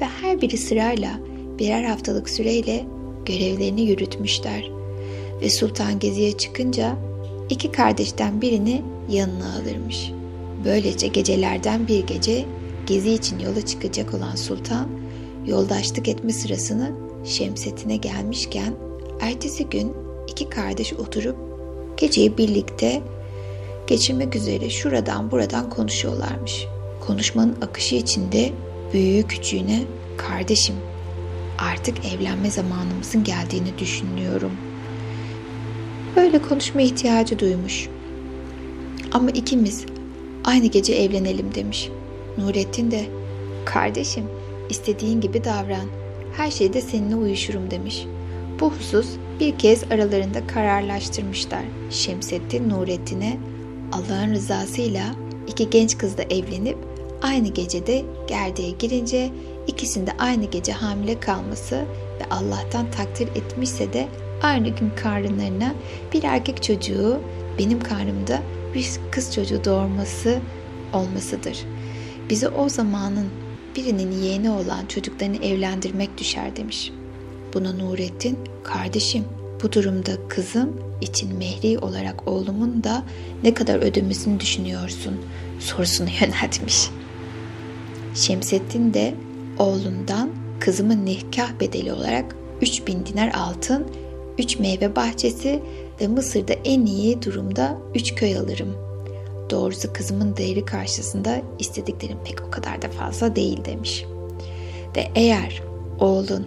Ve 0.00 0.04
her 0.04 0.40
biri 0.40 0.56
sırayla 0.56 1.20
birer 1.60 1.84
haftalık 1.84 2.30
süreyle 2.30 2.86
görevlerini 3.26 3.82
yürütmüşler. 3.82 4.70
Ve 5.42 5.50
sultan 5.50 5.98
geziye 5.98 6.32
çıkınca 6.32 6.96
iki 7.50 7.72
kardeşten 7.72 8.40
birini 8.40 8.82
yanına 9.10 9.54
alırmış. 9.54 10.12
Böylece 10.64 11.06
gecelerden 11.06 11.88
bir 11.88 12.06
gece 12.06 12.44
gezi 12.86 13.12
için 13.12 13.38
yola 13.38 13.66
çıkacak 13.66 14.14
olan 14.14 14.36
sultan 14.36 14.88
yoldaşlık 15.46 16.08
etme 16.08 16.32
sırasını 16.32 16.92
Şemsettin'e 17.24 17.96
gelmişken 17.96 18.74
ertesi 19.20 19.66
gün 19.66 19.92
iki 20.28 20.48
kardeş 20.48 20.92
oturup 20.92 21.36
geceyi 21.96 22.38
birlikte 22.38 23.02
geçirmek 23.86 24.36
üzere 24.36 24.70
şuradan 24.70 25.30
buradan 25.30 25.70
konuşuyorlarmış. 25.70 26.66
Konuşmanın 27.06 27.56
akışı 27.62 27.94
içinde 27.94 28.52
büyüğü 28.92 29.22
küçüğüne 29.22 29.82
kardeşim 30.16 30.74
artık 31.60 32.06
evlenme 32.06 32.50
zamanımızın 32.50 33.24
geldiğini 33.24 33.78
düşünüyorum. 33.78 34.52
Böyle 36.16 36.42
konuşma 36.42 36.80
ihtiyacı 36.80 37.38
duymuş. 37.38 37.88
Ama 39.12 39.30
ikimiz 39.30 39.84
aynı 40.44 40.66
gece 40.66 40.94
evlenelim 40.94 41.54
demiş. 41.54 41.88
Nurettin 42.38 42.90
de 42.90 43.06
kardeşim 43.64 44.24
istediğin 44.70 45.20
gibi 45.20 45.44
davran. 45.44 45.86
Her 46.36 46.50
şeyde 46.50 46.80
seninle 46.80 47.16
uyuşurum 47.16 47.70
demiş. 47.70 48.06
Bu 48.60 48.70
husus 48.70 49.06
bir 49.40 49.58
kez 49.58 49.84
aralarında 49.92 50.46
kararlaştırmışlar. 50.46 51.62
Şemsettin 51.90 52.70
Nurettin'e 52.70 53.38
Allah'ın 53.92 54.30
rızasıyla 54.34 55.04
iki 55.46 55.70
genç 55.70 55.98
kızla 55.98 56.22
evlenip 56.22 56.76
aynı 57.22 57.48
gecede 57.48 58.02
gerdeğe 58.28 58.70
girince 58.70 59.30
ikisinde 59.66 60.12
aynı 60.18 60.44
gece 60.44 60.72
hamile 60.72 61.20
kalması 61.20 61.76
ve 62.20 62.24
Allah'tan 62.30 62.90
takdir 62.90 63.28
etmişse 63.28 63.92
de 63.92 64.08
aynı 64.42 64.68
gün 64.68 64.90
karınlarına 64.96 65.74
bir 66.12 66.22
erkek 66.22 66.62
çocuğu 66.62 67.20
benim 67.58 67.80
karnımda 67.80 68.42
bir 68.74 68.90
kız 69.10 69.34
çocuğu 69.34 69.64
doğurması 69.64 70.38
olmasıdır. 70.92 71.58
Bize 72.30 72.48
o 72.48 72.68
zamanın 72.68 73.26
birinin 73.76 74.22
yeğeni 74.22 74.50
olan 74.50 74.86
çocuklarını 74.86 75.36
evlendirmek 75.36 76.18
düşer 76.18 76.56
demiş. 76.56 76.92
Buna 77.54 77.72
Nurettin, 77.72 78.38
kardeşim 78.62 79.24
bu 79.62 79.72
durumda 79.72 80.28
kızım 80.28 80.76
için 81.00 81.38
mehri 81.38 81.78
olarak 81.78 82.28
oğlumun 82.28 82.84
da 82.84 83.02
ne 83.42 83.54
kadar 83.54 83.78
ödemesini 83.78 84.40
düşünüyorsun 84.40 85.20
sorusunu 85.60 86.08
yöneltmiş. 86.20 86.90
Şemsettin 88.14 88.94
de 88.94 89.14
oğlundan 89.60 90.30
kızımın 90.60 91.06
nikah 91.06 91.60
bedeli 91.60 91.92
olarak 91.92 92.36
3000 92.60 93.06
dinar 93.06 93.32
altın, 93.34 93.86
3 94.38 94.58
meyve 94.58 94.96
bahçesi 94.96 95.62
ve 96.00 96.08
Mısır'da 96.08 96.52
en 96.52 96.86
iyi 96.86 97.22
durumda 97.22 97.78
3 97.94 98.14
köy 98.14 98.36
alırım. 98.36 98.76
Doğrusu 99.50 99.92
kızımın 99.92 100.36
değeri 100.36 100.64
karşısında 100.64 101.42
istediklerim 101.58 102.18
pek 102.24 102.42
o 102.48 102.50
kadar 102.50 102.82
da 102.82 102.88
fazla 102.88 103.36
değil 103.36 103.64
demiş. 103.64 104.04
Ve 104.96 105.08
eğer 105.14 105.62
oğlun 105.98 106.46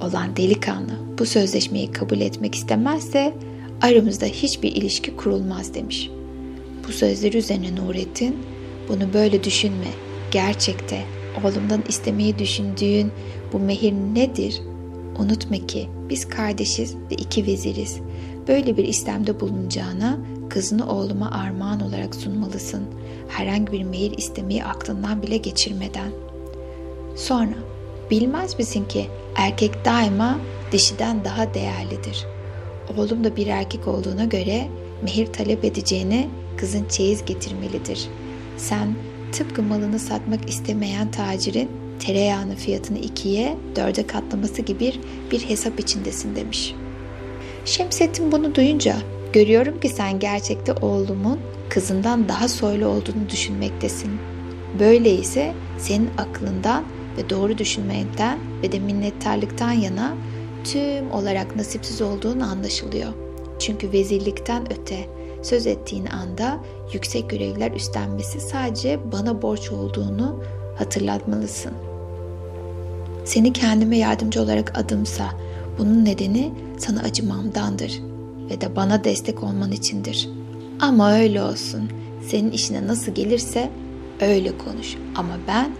olan 0.00 0.36
delikanlı 0.36 0.92
bu 1.18 1.26
sözleşmeyi 1.26 1.92
kabul 1.92 2.20
etmek 2.20 2.54
istemezse 2.54 3.34
aramızda 3.82 4.26
hiçbir 4.26 4.72
ilişki 4.72 5.16
kurulmaz 5.16 5.74
demiş. 5.74 6.10
Bu 6.88 6.92
sözleri 6.92 7.36
üzerine 7.36 7.76
Nurettin 7.76 8.36
bunu 8.88 9.12
böyle 9.12 9.44
düşünme. 9.44 9.88
Gerçekte 10.30 11.04
oğlumdan 11.44 11.82
istemeyi 11.88 12.38
düşündüğün 12.38 13.12
bu 13.52 13.58
mehir 13.58 13.92
nedir? 13.92 14.62
Unutma 15.18 15.56
ki 15.56 15.88
biz 16.08 16.28
kardeşiz 16.28 16.96
ve 17.10 17.14
iki 17.14 17.46
veziriz. 17.46 18.00
Böyle 18.48 18.76
bir 18.76 18.84
istemde 18.84 19.40
bulunacağına 19.40 20.18
kızını 20.48 20.90
oğluma 20.90 21.30
armağan 21.30 21.80
olarak 21.80 22.14
sunmalısın. 22.14 22.84
Herhangi 23.28 23.72
bir 23.72 23.82
mehir 23.82 24.18
istemeyi 24.18 24.64
aklından 24.64 25.22
bile 25.22 25.36
geçirmeden. 25.36 26.10
Sonra 27.16 27.54
bilmez 28.10 28.58
misin 28.58 28.84
ki 28.84 29.06
erkek 29.36 29.84
daima 29.84 30.38
dişiden 30.72 31.24
daha 31.24 31.54
değerlidir. 31.54 32.26
Oğlum 32.98 33.24
da 33.24 33.36
bir 33.36 33.46
erkek 33.46 33.88
olduğuna 33.88 34.24
göre 34.24 34.68
mehir 35.02 35.26
talep 35.26 35.64
edeceğine 35.64 36.28
kızın 36.56 36.84
çeyiz 36.88 37.24
getirmelidir. 37.24 38.08
Sen 38.56 38.94
tıpkı 39.32 39.62
malını 39.62 39.98
satmak 39.98 40.48
istemeyen 40.48 41.10
tacirin 41.10 41.70
tereyağının 42.00 42.54
fiyatını 42.54 42.98
ikiye, 42.98 43.56
dörde 43.76 44.06
katlaması 44.06 44.62
gibi 44.62 44.94
bir 45.30 45.40
hesap 45.40 45.80
içindesin 45.80 46.36
demiş. 46.36 46.74
Şemsettin 47.64 48.32
bunu 48.32 48.54
duyunca 48.54 48.96
görüyorum 49.32 49.80
ki 49.80 49.88
sen 49.88 50.18
gerçekte 50.18 50.72
oğlumun 50.72 51.38
kızından 51.68 52.28
daha 52.28 52.48
soylu 52.48 52.86
olduğunu 52.86 53.28
düşünmektesin. 53.30 54.10
Böyleyse 54.78 55.54
senin 55.78 56.10
aklından 56.18 56.84
ve 57.16 57.30
doğru 57.30 57.58
düşünmekten 57.58 58.38
ve 58.62 58.72
de 58.72 58.78
minnettarlıktan 58.78 59.72
yana 59.72 60.14
tüm 60.64 61.10
olarak 61.10 61.56
nasipsiz 61.56 62.02
olduğunu 62.02 62.44
anlaşılıyor. 62.44 63.12
Çünkü 63.58 63.92
vezirlikten 63.92 64.62
öte 64.72 65.19
söz 65.42 65.66
ettiğin 65.66 66.06
anda 66.06 66.60
yüksek 66.92 67.30
görevler 67.30 67.72
üstlenmesi 67.72 68.40
sadece 68.40 69.00
bana 69.12 69.42
borç 69.42 69.72
olduğunu 69.72 70.42
hatırlatmalısın. 70.78 71.72
Seni 73.24 73.52
kendime 73.52 73.98
yardımcı 73.98 74.42
olarak 74.42 74.78
adımsa 74.78 75.24
bunun 75.78 76.04
nedeni 76.04 76.52
sana 76.78 77.00
acımamdandır 77.00 78.00
ve 78.50 78.60
de 78.60 78.76
bana 78.76 79.04
destek 79.04 79.42
olman 79.42 79.72
içindir. 79.72 80.28
Ama 80.80 81.12
öyle 81.12 81.42
olsun. 81.42 81.90
Senin 82.26 82.50
işine 82.50 82.86
nasıl 82.86 83.12
gelirse 83.12 83.70
öyle 84.20 84.58
konuş. 84.58 84.96
Ama 85.16 85.38
ben 85.48 85.70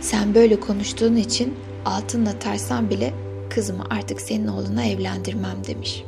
sen 0.00 0.34
böyle 0.34 0.60
konuştuğun 0.60 1.16
için 1.16 1.54
altınla 1.84 2.38
tarsam 2.38 2.90
bile 2.90 3.12
kızımı 3.50 3.84
artık 3.90 4.20
senin 4.20 4.46
oğluna 4.46 4.84
evlendirmem 4.84 5.56
demiş. 5.66 6.04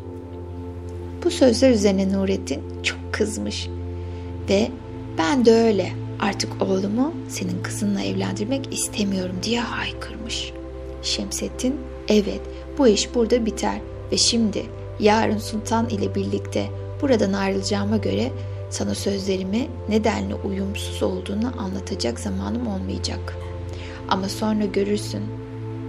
Bu 1.28 1.32
sözler 1.32 1.70
üzerine 1.70 2.12
Nurettin 2.12 2.62
çok 2.82 2.98
kızmış 3.12 3.68
ve 4.48 4.70
ben 5.18 5.44
de 5.44 5.52
öyle 5.52 5.92
artık 6.20 6.62
oğlumu 6.62 7.14
senin 7.28 7.62
kızınla 7.62 8.02
evlendirmek 8.02 8.74
istemiyorum 8.74 9.36
diye 9.42 9.60
haykırmış. 9.60 10.52
Şemsettin 11.02 11.76
evet 12.08 12.40
bu 12.78 12.88
iş 12.88 13.14
burada 13.14 13.46
biter 13.46 13.80
ve 14.12 14.16
şimdi 14.16 14.66
yarın 15.00 15.38
sultan 15.38 15.88
ile 15.88 16.14
birlikte 16.14 16.66
buradan 17.02 17.32
ayrılacağıma 17.32 17.96
göre 17.96 18.32
sana 18.70 18.94
sözlerimi 18.94 19.68
nedenle 19.88 20.34
uyumsuz 20.34 21.02
olduğunu 21.02 21.52
anlatacak 21.58 22.20
zamanım 22.20 22.66
olmayacak. 22.66 23.36
Ama 24.08 24.28
sonra 24.28 24.64
görürsün. 24.64 25.22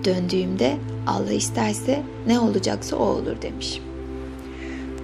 Döndüğümde 0.05 0.77
Allah 1.07 1.31
isterse 1.31 2.03
ne 2.27 2.39
olacaksa 2.39 2.95
o 2.95 3.05
olur 3.05 3.41
demiş. 3.41 3.81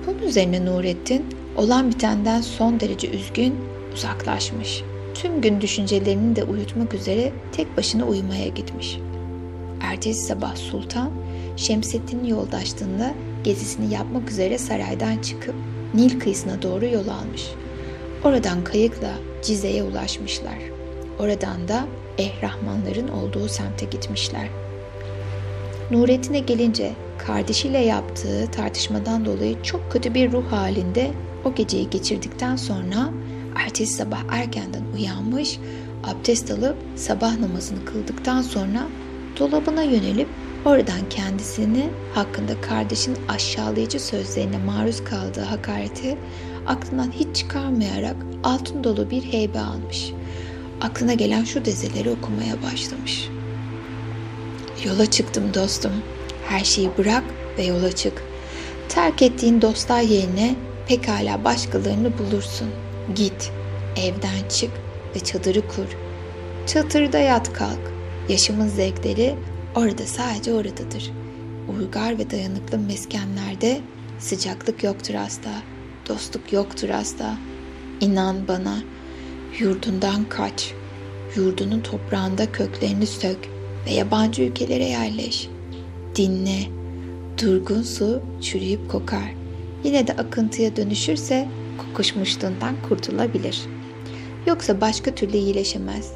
Bunun 0.08 0.20
üzerine 0.20 0.66
Nurettin 0.66 1.26
olan 1.58 1.90
bitenden 1.90 2.42
son 2.42 2.80
derece 2.80 3.10
üzgün 3.10 3.56
uzaklaşmış. 3.94 4.84
Tüm 5.14 5.42
gün 5.42 5.62
düşüncelerini 5.62 6.36
de 6.36 6.44
uyutmak 6.44 6.94
üzere 6.94 7.32
tek 7.52 7.78
başına 7.78 8.06
uyumaya 8.06 8.48
gitmiş. 8.48 9.00
Ertesi 9.82 10.26
sabah 10.26 10.56
sultan 10.56 11.12
Şemsettin'in 11.58 12.26
yoldaşlığında 12.26 13.14
gezisini 13.44 13.94
yapmak 13.94 14.32
üzere 14.32 14.58
saraydan 14.58 15.18
çıkıp 15.18 15.56
Nil 15.94 16.20
kıyısına 16.20 16.62
doğru 16.62 16.86
yol 16.86 17.08
almış. 17.08 17.44
Oradan 18.24 18.64
kayıkla 18.64 19.12
Cize'ye 19.44 19.84
ulaşmışlar. 19.84 20.58
Oradan 21.20 21.68
da 21.68 21.86
Ehrahmanların 22.18 23.08
olduğu 23.08 23.48
semte 23.48 23.86
gitmişler. 23.86 24.48
Nurettin'e 25.92 26.40
gelince 26.40 26.94
kardeşiyle 27.28 27.78
yaptığı 27.78 28.52
tartışmadan 28.52 29.26
dolayı 29.26 29.64
çok 29.64 29.92
kötü 29.92 30.14
bir 30.14 30.32
ruh 30.32 30.52
halinde 30.52 31.12
o 31.46 31.56
geceyi 31.56 31.90
geçirdikten 31.90 32.56
sonra 32.56 33.10
ertesi 33.56 33.94
sabah 33.94 34.24
erkenden 34.30 34.84
uyanmış, 34.96 35.60
abdest 36.04 36.52
alıp 36.52 36.76
sabah 36.96 37.40
namazını 37.40 37.86
kıldıktan 37.86 38.42
sonra 38.42 38.88
dolabına 39.40 39.84
yönelip 39.84 40.28
oradan 40.66 41.10
kendisini 41.10 41.90
hakkında 42.14 42.62
kardeşin 42.62 43.18
aşağılayıcı 43.30 44.00
sözlerine 44.00 44.58
maruz 44.58 45.04
kaldığı 45.04 45.42
hakareti 45.42 46.18
aklından 46.68 47.12
hiç 47.12 47.36
çıkarmayarak 47.36 48.16
altın 48.44 48.84
dolu 48.84 49.10
bir 49.10 49.24
heybe 49.24 49.60
almış. 49.60 50.12
Aklına 50.82 51.14
gelen 51.14 51.44
şu 51.44 51.66
dizeleri 51.66 52.10
okumaya 52.10 52.64
başlamış. 52.64 53.30
Yola 54.86 55.06
çıktım 55.06 55.54
dostum. 55.54 55.92
Her 56.48 56.64
şeyi 56.64 56.90
bırak 56.98 57.24
ve 57.58 57.64
yola 57.64 57.92
çık. 57.92 58.24
Terk 58.90 59.22
ettiğin 59.22 59.62
dostlar 59.62 60.02
yerine 60.02 60.56
pekala 60.88 61.44
başkalarını 61.44 62.18
bulursun. 62.18 62.70
Git, 63.16 63.52
evden 63.96 64.50
çık 64.50 64.72
ve 65.16 65.20
çadırı 65.20 65.68
kur. 65.68 65.86
Çadırda 66.68 67.20
yat 67.20 67.54
kalk. 67.54 67.80
Yaşımın 68.30 68.68
zevkleri 68.68 69.36
orada 69.76 70.06
sadece 70.06 70.54
oradadır. 70.54 71.12
Uygar 71.78 72.18
ve 72.18 72.32
dayanıklı 72.32 72.78
meskenlerde 72.78 73.82
sıcaklık 74.20 74.84
yoktur 74.84 75.14
asla. 75.14 75.52
Dostluk 76.10 76.54
yoktur 76.54 76.90
asla. 76.90 77.38
İnan 78.02 78.48
bana, 78.48 78.84
yurdundan 79.60 80.30
kaç. 80.30 80.74
Yurdunun 81.36 81.80
toprağında 81.82 82.52
köklerini 82.52 83.08
sök 83.08 83.38
ve 83.86 83.92
yabancı 83.92 84.44
ülkelere 84.44 84.86
yerleş. 84.86 85.50
Dinle, 86.16 86.60
durgun 87.42 87.82
su 87.82 88.22
çürüyüp 88.42 88.92
kokar. 88.92 89.34
Yine 89.84 90.08
de 90.08 90.14
akıntıya 90.14 90.76
dönüşürse 90.76 91.48
kokuşmuşluğundan 91.78 92.76
kurtulabilir. 92.90 93.62
Yoksa 94.48 94.82
başka 94.82 95.16
türlü 95.16 95.38
iyileşemez. 95.38 96.12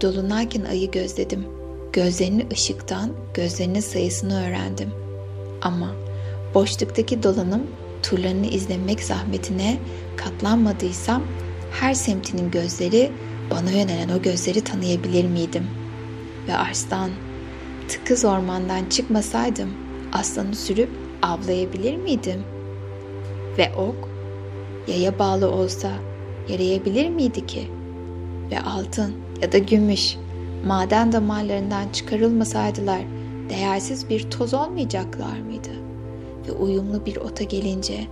Dolunayken 0.00 0.64
ayı 0.64 0.90
gözledim. 0.90 1.44
Gözlerinin 1.92 2.50
ışıktan 2.50 3.10
gözlerinin 3.34 3.80
sayısını 3.80 4.46
öğrendim. 4.46 4.90
Ama 5.62 5.94
boşluktaki 6.54 7.22
dolanım 7.22 7.62
turlarını 8.02 8.46
izlemek 8.46 9.00
zahmetine 9.00 9.78
katlanmadıysam 10.16 11.22
her 11.80 11.94
semtinin 11.94 12.50
gözleri 12.50 13.10
bana 13.50 13.70
yönelen 13.70 14.08
o 14.08 14.22
gözleri 14.22 14.60
tanıyabilir 14.60 15.24
miydim? 15.24 15.66
Ve 16.48 16.56
arslan, 16.56 17.10
tıkız 17.92 18.24
ormandan 18.24 18.84
çıkmasaydım 18.84 19.70
aslanı 20.12 20.54
sürüp 20.54 20.90
avlayabilir 21.22 21.96
miydim? 21.96 22.42
Ve 23.58 23.72
ok, 23.76 24.08
yaya 24.86 25.18
bağlı 25.18 25.50
olsa 25.50 25.90
yarayabilir 26.48 27.08
miydi 27.08 27.46
ki? 27.46 27.70
Ve 28.50 28.60
altın 28.60 29.14
ya 29.42 29.52
da 29.52 29.58
gümüş, 29.58 30.16
maden 30.66 31.12
damarlarından 31.12 31.88
çıkarılmasaydılar 31.88 33.00
değersiz 33.50 34.08
bir 34.10 34.30
toz 34.30 34.54
olmayacaklar 34.54 35.40
mıydı? 35.40 35.70
Ve 36.48 36.52
uyumlu 36.52 37.06
bir 37.06 37.16
ota 37.16 37.44
gelince 37.44 38.06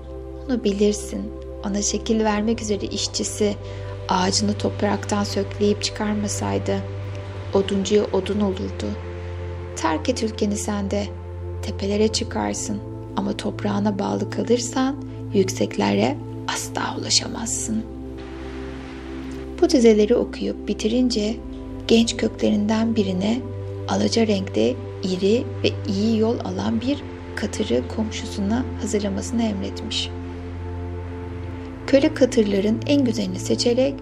onu 0.47 0.64
bilirsin, 0.64 1.23
ona 1.66 1.83
şekil 1.83 2.25
vermek 2.25 2.62
üzere 2.62 2.87
işçisi 2.87 3.55
ağacını 4.09 4.59
topraktan 4.59 5.25
sökleyip 5.25 5.83
çıkarmasaydı 5.83 6.77
oduncuya 7.55 8.05
odun 8.05 8.40
olurdu. 8.40 9.10
Terk 9.76 10.09
et 10.09 10.22
ülkeni 10.22 10.56
sen 10.56 10.90
de, 10.90 11.06
tepelere 11.62 12.09
çıkarsın 12.09 12.78
ama 13.16 13.37
toprağına 13.37 13.98
bağlı 13.98 14.30
kalırsan 14.30 14.96
yükseklere 15.35 16.16
asla 16.48 16.96
ulaşamazsın. 16.98 17.83
Bu 19.61 19.70
dizeleri 19.70 20.16
okuyup 20.16 20.68
bitirince 20.68 21.37
genç 21.88 22.16
köklerinden 22.16 22.96
birine 22.96 23.40
alaca 23.88 24.26
renkte 24.26 24.74
iri 25.02 25.44
ve 25.64 25.68
iyi 25.88 26.18
yol 26.18 26.38
alan 26.38 26.80
bir 26.80 27.02
katırı 27.37 27.83
komşusuna 27.96 28.64
hazırlamasını 28.80 29.42
emretmiş. 29.42 30.11
Köle 31.87 32.14
katırların 32.14 32.80
en 32.87 33.04
güzelini 33.04 33.38
seçerek 33.38 33.94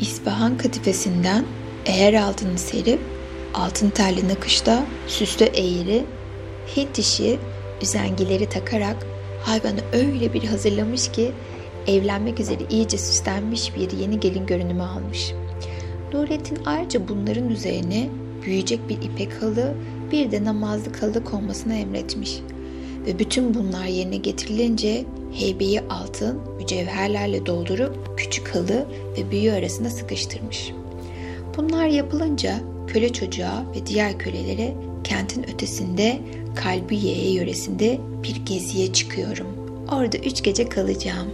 İspahan 0.00 0.58
katifesinden 0.58 1.44
eğer 1.86 2.14
altını 2.14 2.58
serip 2.58 3.00
altın 3.56 3.90
telli 3.90 4.28
nakışta 4.28 4.86
süslü 5.06 5.44
eğri 5.44 6.04
Hint 6.76 6.98
işi 6.98 7.38
üzengileri 7.82 8.48
takarak 8.48 9.06
hayvanı 9.42 9.80
öyle 9.92 10.32
bir 10.32 10.44
hazırlamış 10.44 11.12
ki 11.12 11.32
evlenmek 11.86 12.40
üzere 12.40 12.58
iyice 12.70 12.98
süslenmiş 12.98 13.76
bir 13.76 13.90
yeni 13.90 14.20
gelin 14.20 14.46
görünümü 14.46 14.82
almış. 14.82 15.32
Nurettin 16.12 16.58
ayrıca 16.66 17.08
bunların 17.08 17.48
üzerine 17.48 18.08
büyüyecek 18.42 18.88
bir 18.88 19.02
ipek 19.02 19.42
halı 19.42 19.74
bir 20.12 20.30
de 20.30 20.44
namazlık 20.44 21.02
halı 21.02 21.24
konmasını 21.24 21.74
emretmiş. 21.74 22.38
Ve 23.06 23.18
bütün 23.18 23.54
bunlar 23.54 23.84
yerine 23.84 24.16
getirilince 24.16 25.04
heybeyi 25.32 25.80
altın, 25.80 26.40
mücevherlerle 26.58 27.46
doldurup 27.46 28.18
küçük 28.18 28.54
halı 28.54 28.86
ve 29.18 29.30
büyü 29.30 29.52
arasında 29.52 29.90
sıkıştırmış. 29.90 30.72
Bunlar 31.56 31.86
yapılınca 31.86 32.60
köle 32.86 33.12
çocuğa 33.12 33.64
ve 33.76 33.86
diğer 33.86 34.18
kölelere 34.18 34.74
kentin 35.04 35.42
ötesinde 35.42 36.20
Kalbiye 36.56 37.32
yöresinde 37.32 38.00
bir 38.22 38.36
geziye 38.36 38.92
çıkıyorum. 38.92 39.46
Orada 39.92 40.18
üç 40.18 40.42
gece 40.42 40.68
kalacağım. 40.68 41.28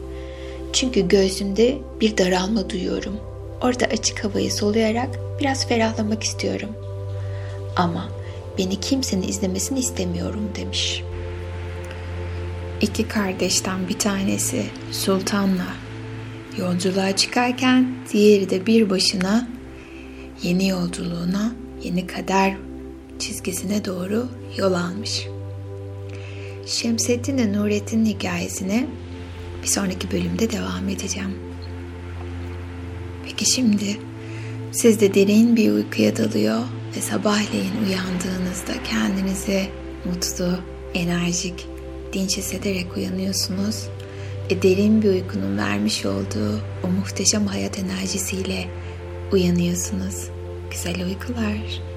Çünkü 0.72 1.08
göğsümde 1.08 1.78
bir 2.00 2.16
daralma 2.18 2.70
duyuyorum. 2.70 3.20
Orada 3.62 3.86
açık 3.86 4.24
havayı 4.24 4.52
soluyarak 4.52 5.18
biraz 5.40 5.68
ferahlamak 5.68 6.22
istiyorum. 6.22 6.70
Ama 7.76 8.08
beni 8.58 8.80
kimsenin 8.80 9.28
izlemesini 9.28 9.78
istemiyorum 9.78 10.50
demiş. 10.56 11.02
İki 12.80 13.08
kardeşten 13.08 13.88
bir 13.88 13.98
tanesi 13.98 14.62
sultanla 14.92 15.74
yolculuğa 16.58 17.16
çıkarken 17.16 17.94
diğeri 18.12 18.50
de 18.50 18.66
bir 18.66 18.90
başına 18.90 19.48
yeni 20.42 20.68
yolculuğuna, 20.68 21.52
yeni 21.82 22.06
kader 22.06 22.56
çizgisine 23.18 23.84
doğru 23.84 24.28
yol 24.56 24.72
almış. 24.72 25.26
Şemsettin 26.66 27.38
ve 27.38 27.52
Nurettin'in 27.52 28.06
hikayesine 28.06 28.86
bir 29.62 29.68
sonraki 29.68 30.10
bölümde 30.10 30.50
devam 30.50 30.88
edeceğim. 30.88 31.34
Peki 33.24 33.50
şimdi 33.50 33.96
siz 34.72 35.00
de 35.00 35.14
derin 35.14 35.56
bir 35.56 35.72
uykuya 35.72 36.16
dalıyor 36.16 36.60
ve 36.96 37.00
sabahleyin 37.00 37.72
uyandığınızda 37.86 38.82
kendinizi 38.84 39.68
mutlu, 40.04 40.58
enerjik, 40.94 41.66
dinç 42.12 42.36
hissederek 42.36 42.96
uyanıyorsunuz 42.96 43.88
ve 44.50 44.62
derin 44.62 45.02
bir 45.02 45.08
uykunun 45.08 45.58
vermiş 45.58 46.06
olduğu 46.06 46.60
o 46.84 46.88
muhteşem 46.88 47.46
hayat 47.46 47.78
enerjisiyle 47.78 48.68
uyanıyorsunuz. 49.32 50.31
Güzel 50.72 51.04
uykular. 51.04 51.91